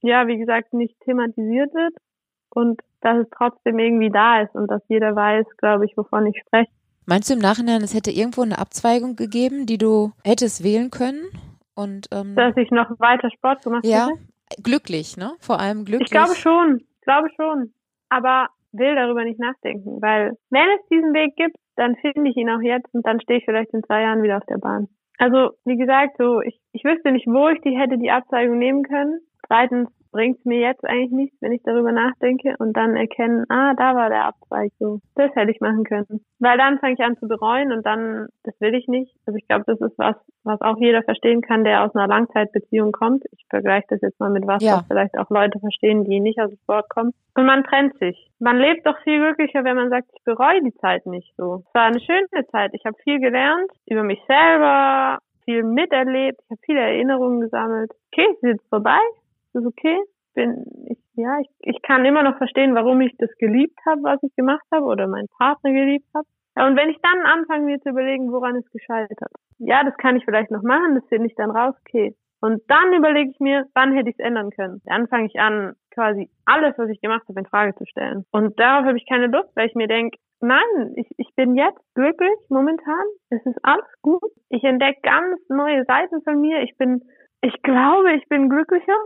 [0.02, 1.94] ja wie gesagt nicht thematisiert wird
[2.52, 6.40] und dass es trotzdem irgendwie da ist und dass jeder weiß, glaube ich, wovon ich
[6.40, 6.72] spreche.
[7.06, 11.26] Meinst du im Nachhinein, es hätte irgendwo eine Abzweigung gegeben, die du hättest wählen können?
[11.76, 14.20] Und, ähm, dass ich noch weiter Sport gemacht ja, hätte?
[14.20, 15.34] Ja, glücklich, ne?
[15.40, 16.08] Vor allem glücklich.
[16.08, 17.74] Ich glaube schon, ich glaube schon.
[18.10, 22.50] Aber will darüber nicht nachdenken, weil wenn es diesen Weg gibt, dann finde ich ihn
[22.50, 24.88] auch jetzt und dann stehe ich vielleicht in zwei Jahren wieder auf der Bahn.
[25.18, 28.84] Also, wie gesagt, so, ich, ich wüsste nicht, wo ich die hätte die Abzweigung nehmen
[28.84, 29.20] können.
[29.48, 33.95] Zweitens, bringt mir jetzt eigentlich nichts, wenn ich darüber nachdenke und dann erkennen, ah, da
[33.95, 35.00] war der Abzweig so.
[35.15, 36.26] Das hätte ich machen können.
[36.39, 39.15] Weil dann fange ich an zu bereuen und dann, das will ich nicht.
[39.26, 42.91] Also ich glaube, das ist was, was auch jeder verstehen kann, der aus einer Langzeitbeziehung
[42.91, 43.24] kommt.
[43.32, 44.78] Ich vergleiche das jetzt mal mit was, ja.
[44.78, 47.13] was vielleicht auch Leute verstehen, die nicht aus dem Sport kommen.
[47.36, 48.30] Und man trennt sich.
[48.39, 51.63] Man lebt doch viel glücklicher, wenn man sagt, ich bereue die Zeit nicht so.
[51.67, 52.72] Es war eine schöne Zeit.
[52.74, 55.19] Ich habe viel gelernt über mich selber,
[55.50, 57.91] viel miterlebt, ich habe viele Erinnerungen gesammelt.
[58.12, 59.00] Okay, ist jetzt vorbei,
[59.54, 59.98] ist okay.
[60.36, 64.24] Bin ich, ja, ich, ich kann immer noch verstehen, warum ich das geliebt habe, was
[64.24, 66.28] ich gemacht habe oder meinen Partner geliebt habe.
[66.56, 70.18] Ja, und wenn ich dann anfange, mir zu überlegen, woran es gescheitert, ja, das kann
[70.18, 72.16] ich vielleicht noch machen, das finde ich dann raus, okay.
[72.42, 74.82] Und dann überlege ich mir, wann hätte ich es ändern können.
[74.86, 78.26] Dann fange ich an, quasi alles, was ich gemacht habe, in Frage zu stellen.
[78.32, 81.82] Und darauf habe ich keine Lust, weil ich mir denke, nein, ich, ich bin jetzt
[81.96, 83.04] glücklich momentan.
[83.30, 84.32] Es ist alles gut.
[84.50, 86.62] Ich entdecke ganz neue Seiten von mir.
[86.62, 87.02] Ich bin
[87.41, 88.97] ich glaube, ich bin glücklicher.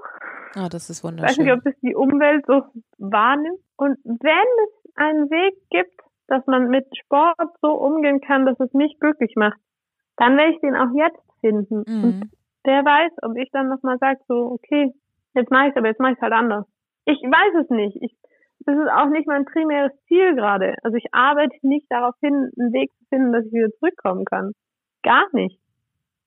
[0.55, 1.29] Ah, oh, das ist wunderschön.
[1.29, 2.63] Ich weiß nicht, ob es die Umwelt so
[2.97, 3.59] wahrnimmt.
[3.75, 8.73] Und wenn es einen Weg gibt, dass man mit Sport so umgehen kann, dass es
[8.73, 9.59] mich glücklich macht,
[10.17, 11.83] dann werde ich den auch jetzt finden.
[11.87, 12.03] Mhm.
[12.03, 12.31] Und
[12.63, 14.93] wer weiß, ob ich dann nochmal sage, so, okay,
[15.35, 16.65] jetzt mache ich aber jetzt mache ich halt anders.
[17.05, 17.97] Ich weiß es nicht.
[18.01, 18.15] Ich,
[18.65, 20.75] das ist auch nicht mein primäres Ziel gerade.
[20.83, 24.53] Also ich arbeite nicht darauf hin, einen Weg zu finden, dass ich wieder zurückkommen kann.
[25.03, 25.59] Gar nicht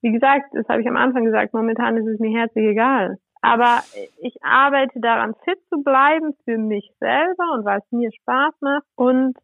[0.01, 3.17] wie gesagt, das habe ich am Anfang gesagt, momentan ist es mir herzlich egal.
[3.41, 3.83] Aber
[4.21, 8.85] ich arbeite daran, fit zu bleiben für mich selber und weil es mir Spaß macht.
[8.95, 9.35] Und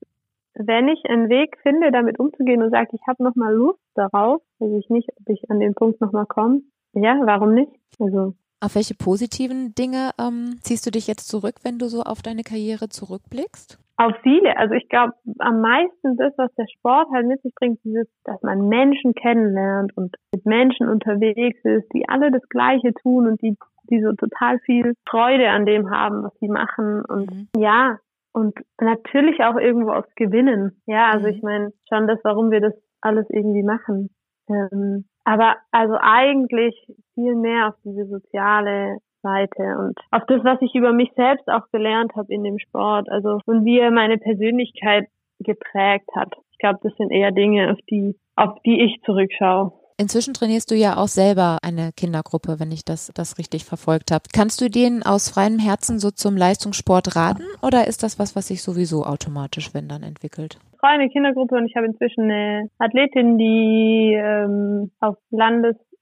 [0.55, 4.71] wenn ich einen Weg finde, damit umzugehen und sage, ich habe nochmal Lust darauf, weiß
[4.79, 6.61] ich nicht, ob ich an den Punkt nochmal komme.
[6.93, 7.71] Ja, warum nicht?
[7.99, 12.21] Also auf welche positiven Dinge ähm, ziehst du dich jetzt zurück, wenn du so auf
[12.21, 13.77] deine Karriere zurückblickst?
[13.95, 14.57] Auf viele.
[14.57, 18.41] Also ich glaube, am meisten das, was der Sport halt mit sich bringt, dieses, dass
[18.41, 23.55] man Menschen kennenlernt und mit Menschen unterwegs ist, die alle das Gleiche tun und die,
[23.91, 27.05] die so total viel Freude an dem haben, was sie machen.
[27.05, 27.47] Und mhm.
[27.55, 27.99] ja,
[28.33, 30.81] und natürlich auch irgendwo aufs Gewinnen.
[30.87, 31.33] Ja, also mhm.
[31.33, 34.09] ich meine schon das, warum wir das alles irgendwie machen.
[34.49, 36.75] Ähm, aber also eigentlich
[37.13, 41.71] viel mehr auf diese soziale Seite und auf das, was ich über mich selbst auch
[41.71, 43.09] gelernt habe in dem Sport.
[43.09, 45.07] Also und wie er meine Persönlichkeit
[45.39, 46.33] geprägt hat.
[46.51, 49.73] Ich glaube, das sind eher Dinge, auf die, auf die ich zurückschaue.
[49.97, 54.23] Inzwischen trainierst du ja auch selber eine Kindergruppe, wenn ich das, das richtig verfolgt habe.
[54.33, 58.47] Kannst du denen aus freiem Herzen so zum Leistungssport raten oder ist das was, was
[58.47, 60.57] sich sowieso automatisch, wenn dann entwickelt?
[60.73, 65.15] Ich freue eine Kindergruppe und ich habe inzwischen eine Athletin, die ähm, auf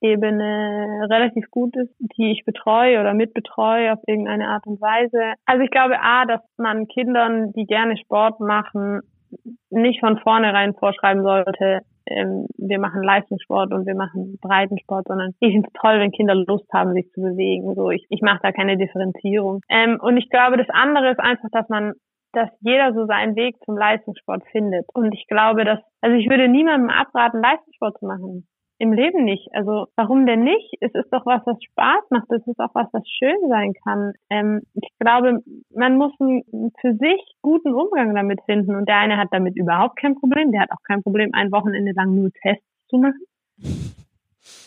[0.02, 5.34] Landesebene relativ gut ist, die ich betreue oder mitbetreue auf irgendeine Art und Weise.
[5.46, 9.02] Also ich glaube A, dass man Kindern, die gerne Sport machen,
[9.70, 15.54] nicht von vornherein vorschreiben sollte, ähm, wir machen Leistungssport und wir machen Breitensport, sondern ich
[15.54, 17.74] finde es toll, wenn Kinder Lust haben, sich zu bewegen.
[17.76, 19.62] So, ich, ich mache da keine Differenzierung.
[19.70, 21.94] Ähm, und ich glaube, das andere ist einfach, dass man
[22.34, 24.86] dass jeder so seinen Weg zum Leistungssport findet.
[24.94, 28.48] Und ich glaube, dass, also ich würde niemandem abraten, Leistungssport zu machen
[28.82, 29.48] im Leben nicht.
[29.54, 30.74] Also warum denn nicht?
[30.82, 32.32] Es ist doch was, was Spaß macht.
[32.32, 34.13] Es ist auch was, was schön sein kann.
[34.32, 36.41] Ähm, ich glaube, man muss einen
[36.82, 38.76] für sich guten Umgang damit finden.
[38.76, 40.52] Und der eine hat damit überhaupt kein Problem.
[40.52, 43.22] Der hat auch kein Problem, ein Wochenende lang nur Tests zu machen.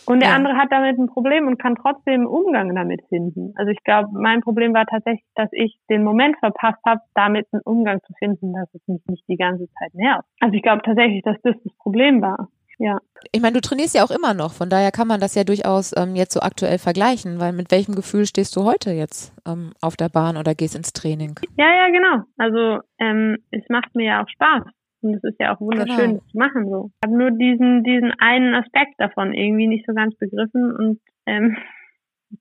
[0.07, 0.37] Und der ja.
[0.37, 3.53] andere hat damit ein Problem und kann trotzdem Umgang damit finden.
[3.57, 7.63] Also ich glaube, mein Problem war tatsächlich, dass ich den Moment verpasst habe, damit einen
[7.65, 10.29] Umgang zu finden, dass es mich nicht die ganze Zeit nervt.
[10.39, 12.49] Also ich glaube tatsächlich, dass das das Problem war.
[12.79, 12.99] Ja.
[13.33, 15.95] Ich meine, du trainierst ja auch immer noch, von daher kann man das ja durchaus
[15.97, 19.97] ähm, jetzt so aktuell vergleichen, weil mit welchem Gefühl stehst du heute jetzt ähm, auf
[19.97, 21.39] der Bahn oder gehst ins Training?
[21.57, 22.25] Ja, ja, genau.
[22.37, 24.65] Also ähm, es macht mir ja auch Spaß.
[25.03, 26.15] Und es ist ja auch wunderschön, genau.
[26.15, 26.91] das zu machen so.
[26.95, 31.57] Ich habe nur diesen, diesen einen Aspekt davon irgendwie nicht so ganz begriffen und ähm,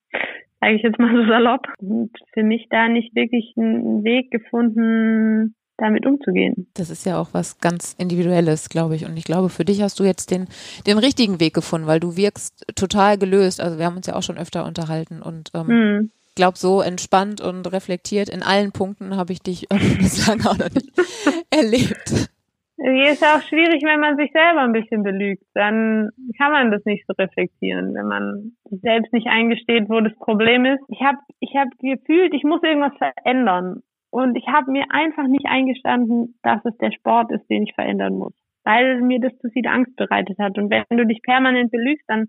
[0.62, 1.68] sage ich jetzt mal so salopp.
[1.80, 6.68] Und für mich da nicht wirklich einen Weg gefunden, damit umzugehen.
[6.74, 9.06] Das ist ja auch was ganz Individuelles, glaube ich.
[9.06, 10.48] Und ich glaube, für dich hast du jetzt den,
[10.88, 13.62] den richtigen Weg gefunden, weil du wirkst total gelöst.
[13.62, 16.12] Also wir haben uns ja auch schon öfter unterhalten und ähm, hm.
[16.36, 19.68] glaube, so entspannt und reflektiert in allen Punkten habe ich dich
[20.00, 20.90] bislang auch noch nicht
[21.50, 22.30] erlebt.
[22.78, 25.44] Ist ja auch schwierig, wenn man sich selber ein bisschen belügt.
[25.54, 30.16] Dann kann man das nicht so reflektieren, wenn man sich selbst nicht eingesteht, wo das
[30.18, 30.82] Problem ist.
[30.90, 33.84] Ich habe ich hab gefühlt, ich muss irgendwas verändern.
[34.14, 38.14] Und ich habe mir einfach nicht eingestanden, dass es der Sport ist, den ich verändern
[38.14, 38.34] muss.
[38.64, 40.56] Weil mir das zu viel Angst bereitet hat.
[40.60, 42.28] Und wenn du dich permanent belügst, dann,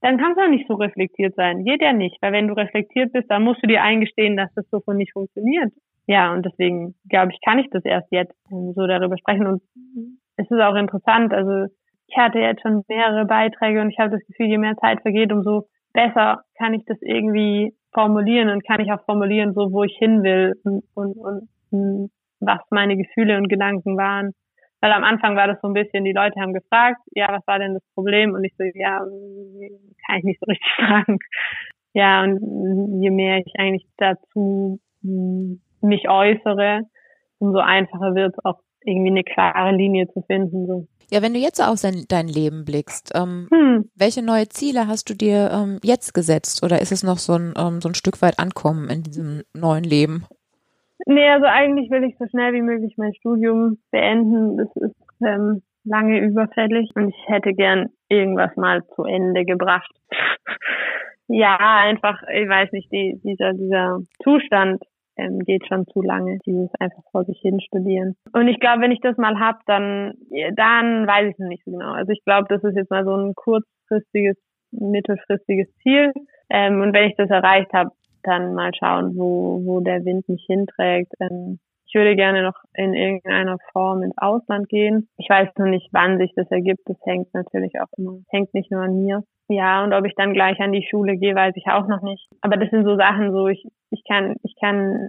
[0.00, 1.64] dann kannst du auch nicht so reflektiert sein.
[1.64, 2.18] Geht ja nicht.
[2.22, 5.72] Weil wenn du reflektiert bist, dann musst du dir eingestehen, dass das so nicht funktioniert.
[6.06, 9.48] Ja, und deswegen, glaube ich, kann ich das erst jetzt so darüber sprechen.
[9.48, 9.62] Und
[10.36, 11.34] es ist auch interessant.
[11.34, 11.66] Also
[12.06, 15.32] ich hatte jetzt schon mehrere Beiträge und ich habe das Gefühl, je mehr Zeit vergeht,
[15.32, 19.96] umso besser kann ich das irgendwie formulieren und kann ich auch formulieren, so wo ich
[19.96, 24.32] hin will und, und, und, und was meine Gefühle und Gedanken waren.
[24.80, 27.58] Weil am Anfang war das so ein bisschen, die Leute haben gefragt, ja, was war
[27.58, 28.34] denn das Problem?
[28.34, 31.18] Und ich so, ja, kann ich nicht so richtig sagen.
[31.94, 36.82] Ja, und je mehr ich eigentlich dazu hm, mich äußere,
[37.38, 40.66] umso einfacher wird es auch irgendwie eine klare Linie zu finden.
[40.66, 40.86] So.
[41.10, 43.90] Ja, wenn du jetzt auf dein, dein Leben blickst, ähm, hm.
[43.94, 46.64] welche neue Ziele hast du dir ähm, jetzt gesetzt?
[46.64, 49.84] Oder ist es noch so ein, ähm, so ein Stück weit ankommen in diesem neuen
[49.84, 50.26] Leben?
[51.06, 54.56] Nee, also eigentlich will ich so schnell wie möglich mein Studium beenden.
[54.56, 59.90] Das ist ähm, lange überfällig und ich hätte gern irgendwas mal zu Ende gebracht.
[61.28, 64.82] ja, einfach, ich weiß nicht, die, dieser, dieser Zustand
[65.16, 68.16] ähm, geht schon zu lange, dieses einfach vor sich hin studieren.
[68.32, 70.14] Und ich glaube, wenn ich das mal hab, dann,
[70.56, 71.92] dann weiß ich noch nicht so genau.
[71.92, 74.36] Also ich glaube, das ist jetzt mal so ein kurzfristiges,
[74.72, 76.12] mittelfristiges Ziel.
[76.50, 77.90] Ähm, und wenn ich das erreicht habe,
[78.22, 81.12] dann mal schauen, wo, wo der Wind mich hinträgt.
[81.20, 81.58] Ähm,
[81.94, 85.08] ich würde gerne noch in irgendeiner Form ins Ausland gehen.
[85.16, 86.80] Ich weiß noch nicht, wann sich das ergibt.
[86.86, 89.22] Das hängt natürlich auch immer, hängt nicht nur an mir.
[89.46, 92.26] Ja, und ob ich dann gleich an die Schule gehe, weiß ich auch noch nicht.
[92.40, 95.06] Aber das sind so Sachen, so ich, ich kann, ich kann,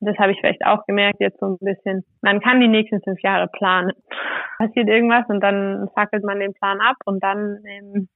[0.00, 2.04] das habe ich vielleicht auch gemerkt jetzt so ein bisschen.
[2.20, 3.92] Man kann die nächsten fünf Jahre planen.
[4.58, 8.08] Passiert irgendwas und dann fackelt man den Plan ab und dann ähm,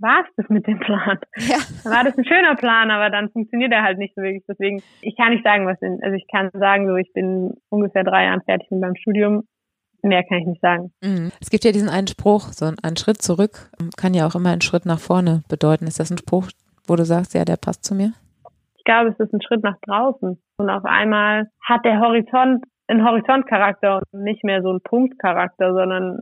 [0.00, 1.18] war es das mit dem Plan.
[1.36, 1.58] Ja.
[1.84, 4.44] Dann war das ein schöner Plan, aber dann funktioniert er halt nicht so wirklich.
[4.48, 6.02] Deswegen, ich kann nicht sagen, was sind.
[6.02, 9.44] Also ich kann sagen, so ich bin ungefähr drei Jahre fertig mit meinem Studium
[10.02, 10.92] Mehr kann ich nicht sagen.
[11.02, 11.30] Mhm.
[11.40, 14.60] Es gibt ja diesen einen Spruch, so ein Schritt zurück kann ja auch immer einen
[14.60, 15.86] Schritt nach vorne bedeuten.
[15.86, 16.48] Ist das ein Spruch,
[16.86, 18.12] wo du sagst, ja, der passt zu mir?
[18.76, 20.40] Ich glaube, es ist ein Schritt nach draußen.
[20.56, 26.20] Und auf einmal hat der Horizont einen Horizontcharakter und nicht mehr so einen Punktcharakter, sondern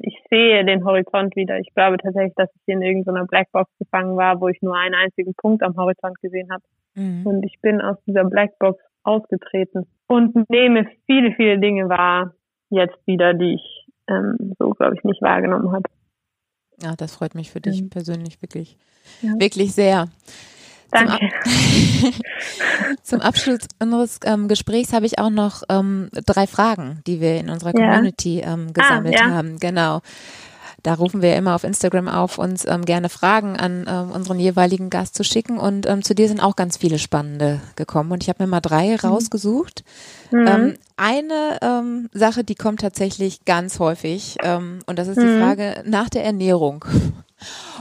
[0.00, 1.58] ich sehe den Horizont wieder.
[1.58, 5.34] Ich glaube tatsächlich, dass ich in irgendeiner Blackbox gefangen war, wo ich nur einen einzigen
[5.34, 6.62] Punkt am Horizont gesehen habe.
[6.94, 7.26] Mhm.
[7.26, 12.34] Und ich bin aus dieser Blackbox ausgetreten und nehme viele, viele Dinge wahr,
[12.68, 15.88] jetzt wieder, die ich ähm, so, glaube ich, nicht wahrgenommen habe.
[16.82, 17.90] Ja, das freut mich für dich mhm.
[17.90, 18.76] persönlich wirklich,
[19.22, 19.32] ja.
[19.38, 20.08] wirklich sehr.
[20.90, 21.18] Danke.
[21.20, 22.14] Zum, Ab
[23.02, 27.48] Zum Abschluss unseres ähm, Gesprächs habe ich auch noch ähm, drei Fragen, die wir in
[27.50, 29.30] unserer Community ähm, ah, gesammelt ah, ja.
[29.30, 29.58] haben.
[29.58, 30.00] Genau.
[30.82, 34.88] Da rufen wir immer auf Instagram auf, uns ähm, gerne Fragen an ähm, unseren jeweiligen
[34.88, 35.58] Gast zu schicken.
[35.58, 38.12] Und ähm, zu dir sind auch ganz viele spannende gekommen.
[38.12, 39.08] Und ich habe mir mal drei mhm.
[39.08, 39.84] rausgesucht.
[40.30, 40.46] Mhm.
[40.46, 44.36] Ähm, eine ähm, Sache, die kommt tatsächlich ganz häufig.
[44.42, 45.26] Ähm, und das ist mhm.
[45.26, 46.84] die Frage nach der Ernährung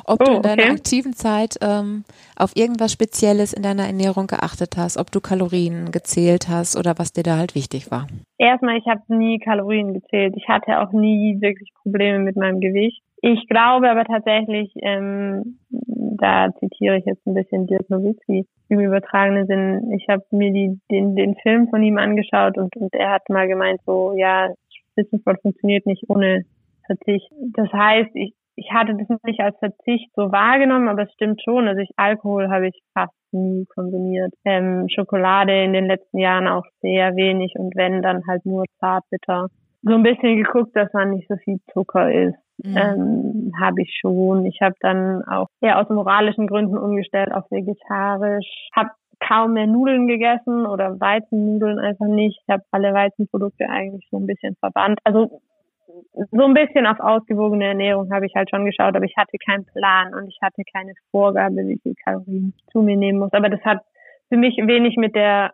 [0.06, 0.72] ob oh, du in deiner okay.
[0.72, 2.04] aktiven Zeit ähm,
[2.36, 7.13] auf irgendwas Spezielles in deiner Ernährung geachtet hast, ob du Kalorien gezählt hast oder was
[7.13, 8.08] dir da halt wichtig war.
[8.38, 10.34] Erstmal, ich habe nie Kalorien gezählt.
[10.38, 13.02] Ich hatte auch nie wirklich Probleme mit meinem Gewicht.
[13.22, 19.45] Ich glaube aber tatsächlich, ähm, da zitiere ich jetzt ein bisschen Dirk Nowitzki im übertragenen
[19.48, 19.91] Sinn.
[19.97, 23.47] Ich habe mir die, den, den Film von ihm angeschaut und, und er hat mal
[23.47, 24.53] gemeint, so, ja,
[24.91, 26.45] Spitzensport funktioniert nicht ohne
[26.86, 27.30] Verzicht.
[27.53, 31.68] Das heißt, ich, ich hatte das nicht als Verzicht so wahrgenommen, aber es stimmt schon.
[31.68, 34.34] Also ich Alkohol habe ich fast nie konsumiert.
[34.43, 39.47] Ähm, Schokolade in den letzten Jahren auch sehr wenig und wenn dann halt nur zartbitter.
[39.82, 42.38] So ein bisschen geguckt, dass man nicht so viel Zucker isst.
[42.57, 42.78] Mhm.
[42.78, 44.45] Ähm, habe ich schon.
[44.45, 48.68] Ich habe dann auch eher aus moralischen Gründen umgestellt auf vegetarisch.
[48.76, 48.89] Habe
[49.26, 52.41] kaum mehr Nudeln gegessen oder Weizennudeln einfach nicht.
[52.41, 54.99] Ich habe alle Weizenprodukte eigentlich so ein bisschen verbannt.
[55.03, 55.41] Also
[56.32, 59.66] so ein bisschen auf ausgewogene Ernährung habe ich halt schon geschaut, aber ich hatte keinen
[59.66, 63.34] Plan und ich hatte keine Vorgabe, wie viel Kalorien ich zu mir nehmen muss.
[63.34, 63.82] Aber das hat
[64.30, 65.54] für mich wenig mit der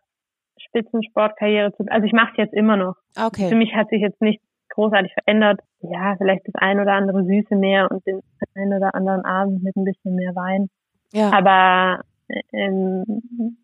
[0.58, 2.96] Spitzensportkarriere zu Also ich mache es jetzt immer noch.
[3.18, 3.50] Okay.
[3.50, 5.62] Für mich hat sich jetzt nichts großartig verändert.
[5.82, 8.22] Ja, vielleicht das ein oder andere Süße mehr und den
[8.56, 10.70] ein oder anderen Abend mit ein bisschen mehr Wein.
[11.12, 11.32] Ja.
[11.32, 12.04] Aber
[12.52, 13.04] ähm,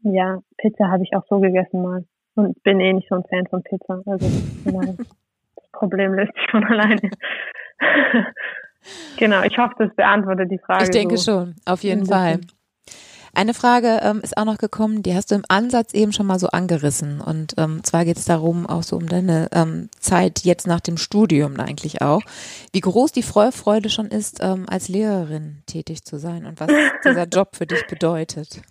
[0.04, 2.06] ja, Pizza habe ich auch so gegessen mal
[2.36, 4.02] und bin eh nicht so ein Fan von Pizza.
[4.06, 5.08] Also das
[5.72, 7.10] Problem löst sich von alleine.
[9.18, 10.84] genau, ich hoffe, das beantwortet die Frage.
[10.84, 11.32] Ich denke so.
[11.32, 12.40] schon, auf jeden Fall.
[13.34, 16.38] Eine Frage ähm, ist auch noch gekommen, die hast du im Ansatz eben schon mal
[16.38, 17.22] so angerissen.
[17.22, 20.98] Und ähm, zwar geht es darum, auch so um deine ähm, Zeit jetzt nach dem
[20.98, 22.22] Studium eigentlich auch,
[22.74, 26.68] wie groß die Freude schon ist, ähm, als Lehrerin tätig zu sein und was
[27.06, 28.62] dieser Job für dich bedeutet.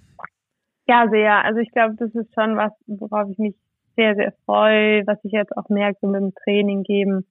[0.86, 1.42] Ja, sehr.
[1.42, 3.54] Also ich glaube, das ist schon was, worauf ich mich
[4.00, 7.26] sehr, sehr freue, was ich jetzt auch merke mit dem Training geben,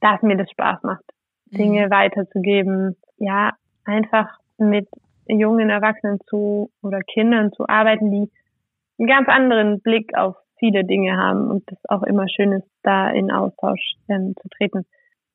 [0.00, 1.04] dass mir das Spaß macht,
[1.46, 1.90] Dinge mhm.
[1.90, 2.96] weiterzugeben.
[3.18, 3.52] Ja,
[3.84, 4.26] einfach
[4.58, 4.88] mit
[5.28, 8.30] jungen Erwachsenen zu oder Kindern zu arbeiten, die
[8.98, 13.08] einen ganz anderen Blick auf viele Dinge haben und das auch immer schön ist, da
[13.10, 14.84] in Austausch ähm, zu treten.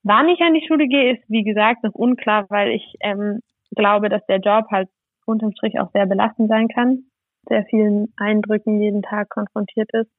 [0.03, 3.39] Wann ich an die Schule gehe, ist wie gesagt noch unklar, weil ich ähm,
[3.75, 4.89] glaube, dass der Job halt
[5.25, 7.03] unterm Strich auch sehr belastend sein kann,
[7.47, 10.09] sehr vielen Eindrücken jeden Tag konfrontiert ist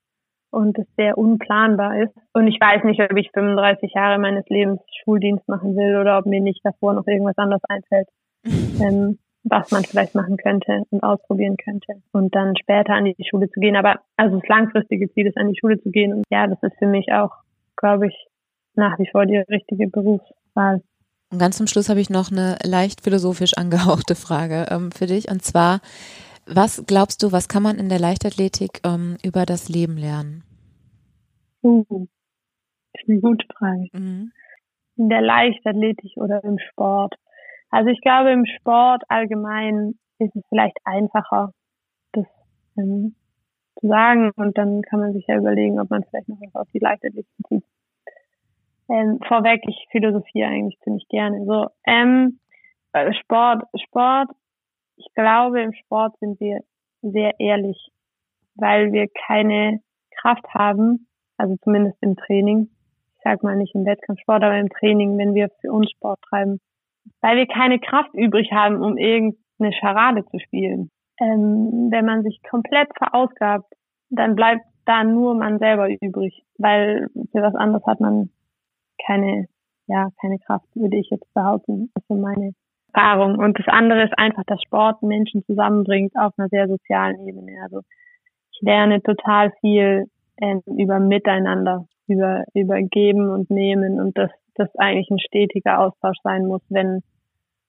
[0.50, 2.14] und es sehr unplanbar ist.
[2.32, 6.26] Und ich weiß nicht, ob ich 35 Jahre meines Lebens Schuldienst machen will oder ob
[6.26, 8.08] mir nicht davor noch irgendwas anderes einfällt.
[8.80, 13.50] ähm, was man vielleicht machen könnte und ausprobieren könnte und dann später an die Schule
[13.50, 13.76] zu gehen.
[13.76, 16.12] Aber also das langfristige Ziel ist, an die Schule zu gehen.
[16.12, 17.30] Und ja, das ist für mich auch,
[17.76, 18.26] glaube ich,
[18.74, 20.82] nach wie vor die richtige Berufswahl.
[21.32, 25.30] Und ganz zum Schluss habe ich noch eine leicht philosophisch angehauchte Frage ähm, für dich.
[25.30, 25.80] Und zwar,
[26.54, 30.44] was glaubst du, was kann man in der Leichtathletik ähm, über das Leben lernen?
[31.62, 32.06] Uh,
[32.92, 33.88] das ist eine gute Frage.
[33.92, 34.32] Mhm.
[34.96, 37.14] In der Leichtathletik oder im Sport?
[37.70, 41.52] Also ich glaube, im Sport allgemein ist es vielleicht einfacher,
[42.12, 42.26] das
[42.76, 43.14] ähm,
[43.78, 46.68] zu sagen und dann kann man sich ja überlegen, ob man vielleicht noch was auf
[46.72, 47.64] die Leichtathletik zieht.
[48.88, 51.44] Ähm, vorweg, ich philosophiere eigentlich ziemlich gerne.
[51.46, 52.40] So, ähm,
[52.92, 54.30] äh, Sport, Sport,
[55.00, 56.60] ich glaube, im Sport sind wir
[57.02, 57.90] sehr ehrlich,
[58.54, 59.80] weil wir keine
[60.20, 62.68] Kraft haben, also zumindest im Training.
[63.16, 66.60] Ich sag mal nicht im Wettkampfsport, aber im Training, wenn wir für uns Sport treiben,
[67.20, 70.90] weil wir keine Kraft übrig haben, um irgendeine Scharade zu spielen.
[71.18, 73.72] Ähm, wenn man sich komplett verausgabt,
[74.10, 78.30] dann bleibt da nur man selber übrig, weil für was anderes hat man
[79.06, 79.46] keine,
[79.86, 81.90] ja, keine Kraft, würde ich jetzt behaupten.
[81.94, 82.52] Das ist meine
[82.92, 83.38] Erfahrung.
[83.38, 87.52] Und das andere ist einfach, dass Sport Menschen zusammenbringt auf einer sehr sozialen Ebene.
[87.62, 87.80] Also
[88.52, 94.30] ich lerne total viel äh, über Miteinander, über, über Geben und Nehmen und das
[94.60, 97.02] das eigentlich ein stetiger Austausch sein muss, wenn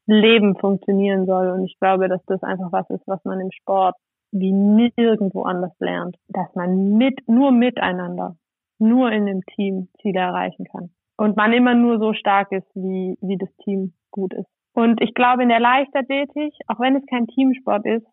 [0.06, 1.50] Leben funktionieren soll.
[1.50, 3.96] Und ich glaube, dass das einfach was ist, was man im Sport
[4.32, 8.38] wie nirgendwo anders lernt, dass man mit, nur miteinander,
[8.80, 10.90] nur in dem Team Ziele erreichen kann.
[11.18, 14.50] Und man immer nur so stark ist, wie, wie das Team gut ist.
[14.74, 18.08] Und ich glaube, in der Leichtathletik, auch wenn es kein Teamsport ist,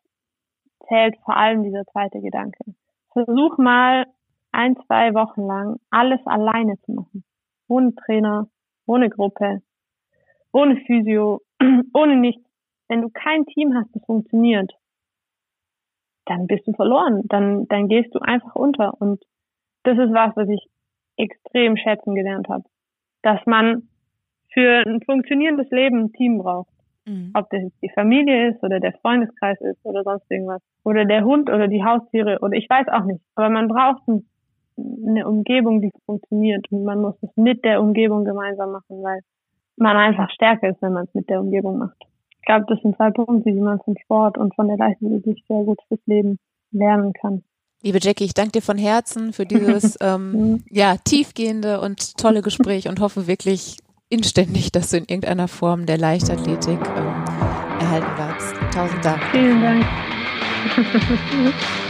[0.88, 2.58] zählt vor allem dieser zweite Gedanke.
[3.12, 4.06] Versuch mal
[4.52, 7.24] ein, zwei Wochen lang alles alleine zu machen.
[7.68, 8.48] Ohne Trainer,
[8.86, 9.62] ohne Gruppe,
[10.52, 11.42] ohne Physio,
[11.94, 12.44] ohne nichts.
[12.88, 14.72] Wenn du kein Team hast, das funktioniert,
[16.24, 17.22] dann bist du verloren.
[17.26, 18.94] Dann, dann gehst du einfach unter.
[19.00, 19.22] Und
[19.82, 20.66] das ist was, was ich
[21.16, 22.64] extrem schätzen gelernt habe.
[23.22, 23.88] Dass man
[24.52, 26.70] für ein funktionierendes Leben ein Team braucht.
[27.06, 27.30] Mhm.
[27.34, 30.62] Ob das jetzt die Familie ist oder der Freundeskreis ist oder sonst irgendwas.
[30.84, 33.20] Oder der Hund oder die Haustiere oder ich weiß auch nicht.
[33.34, 34.24] Aber man braucht ein
[34.78, 39.20] eine Umgebung, die funktioniert und man muss es mit der Umgebung gemeinsam machen, weil
[39.76, 41.96] man einfach stärker ist, wenn man es mit der Umgebung macht.
[42.30, 45.64] Ich glaube, das sind zwei Punkte, die man vom Sport und von der Leichtathletik sehr
[45.64, 46.38] gut fürs Leben
[46.70, 47.42] lernen kann.
[47.82, 50.64] Liebe Jackie, ich danke dir von Herzen für dieses ähm, mhm.
[50.68, 53.78] ja tiefgehende und tolle Gespräch und hoffe wirklich
[54.08, 57.24] inständig, dass du in irgendeiner Form der Leichtathletik ähm,
[57.80, 58.54] erhalten bleibst.
[58.72, 59.22] Tausend Dank.
[59.32, 59.86] Vielen Dank.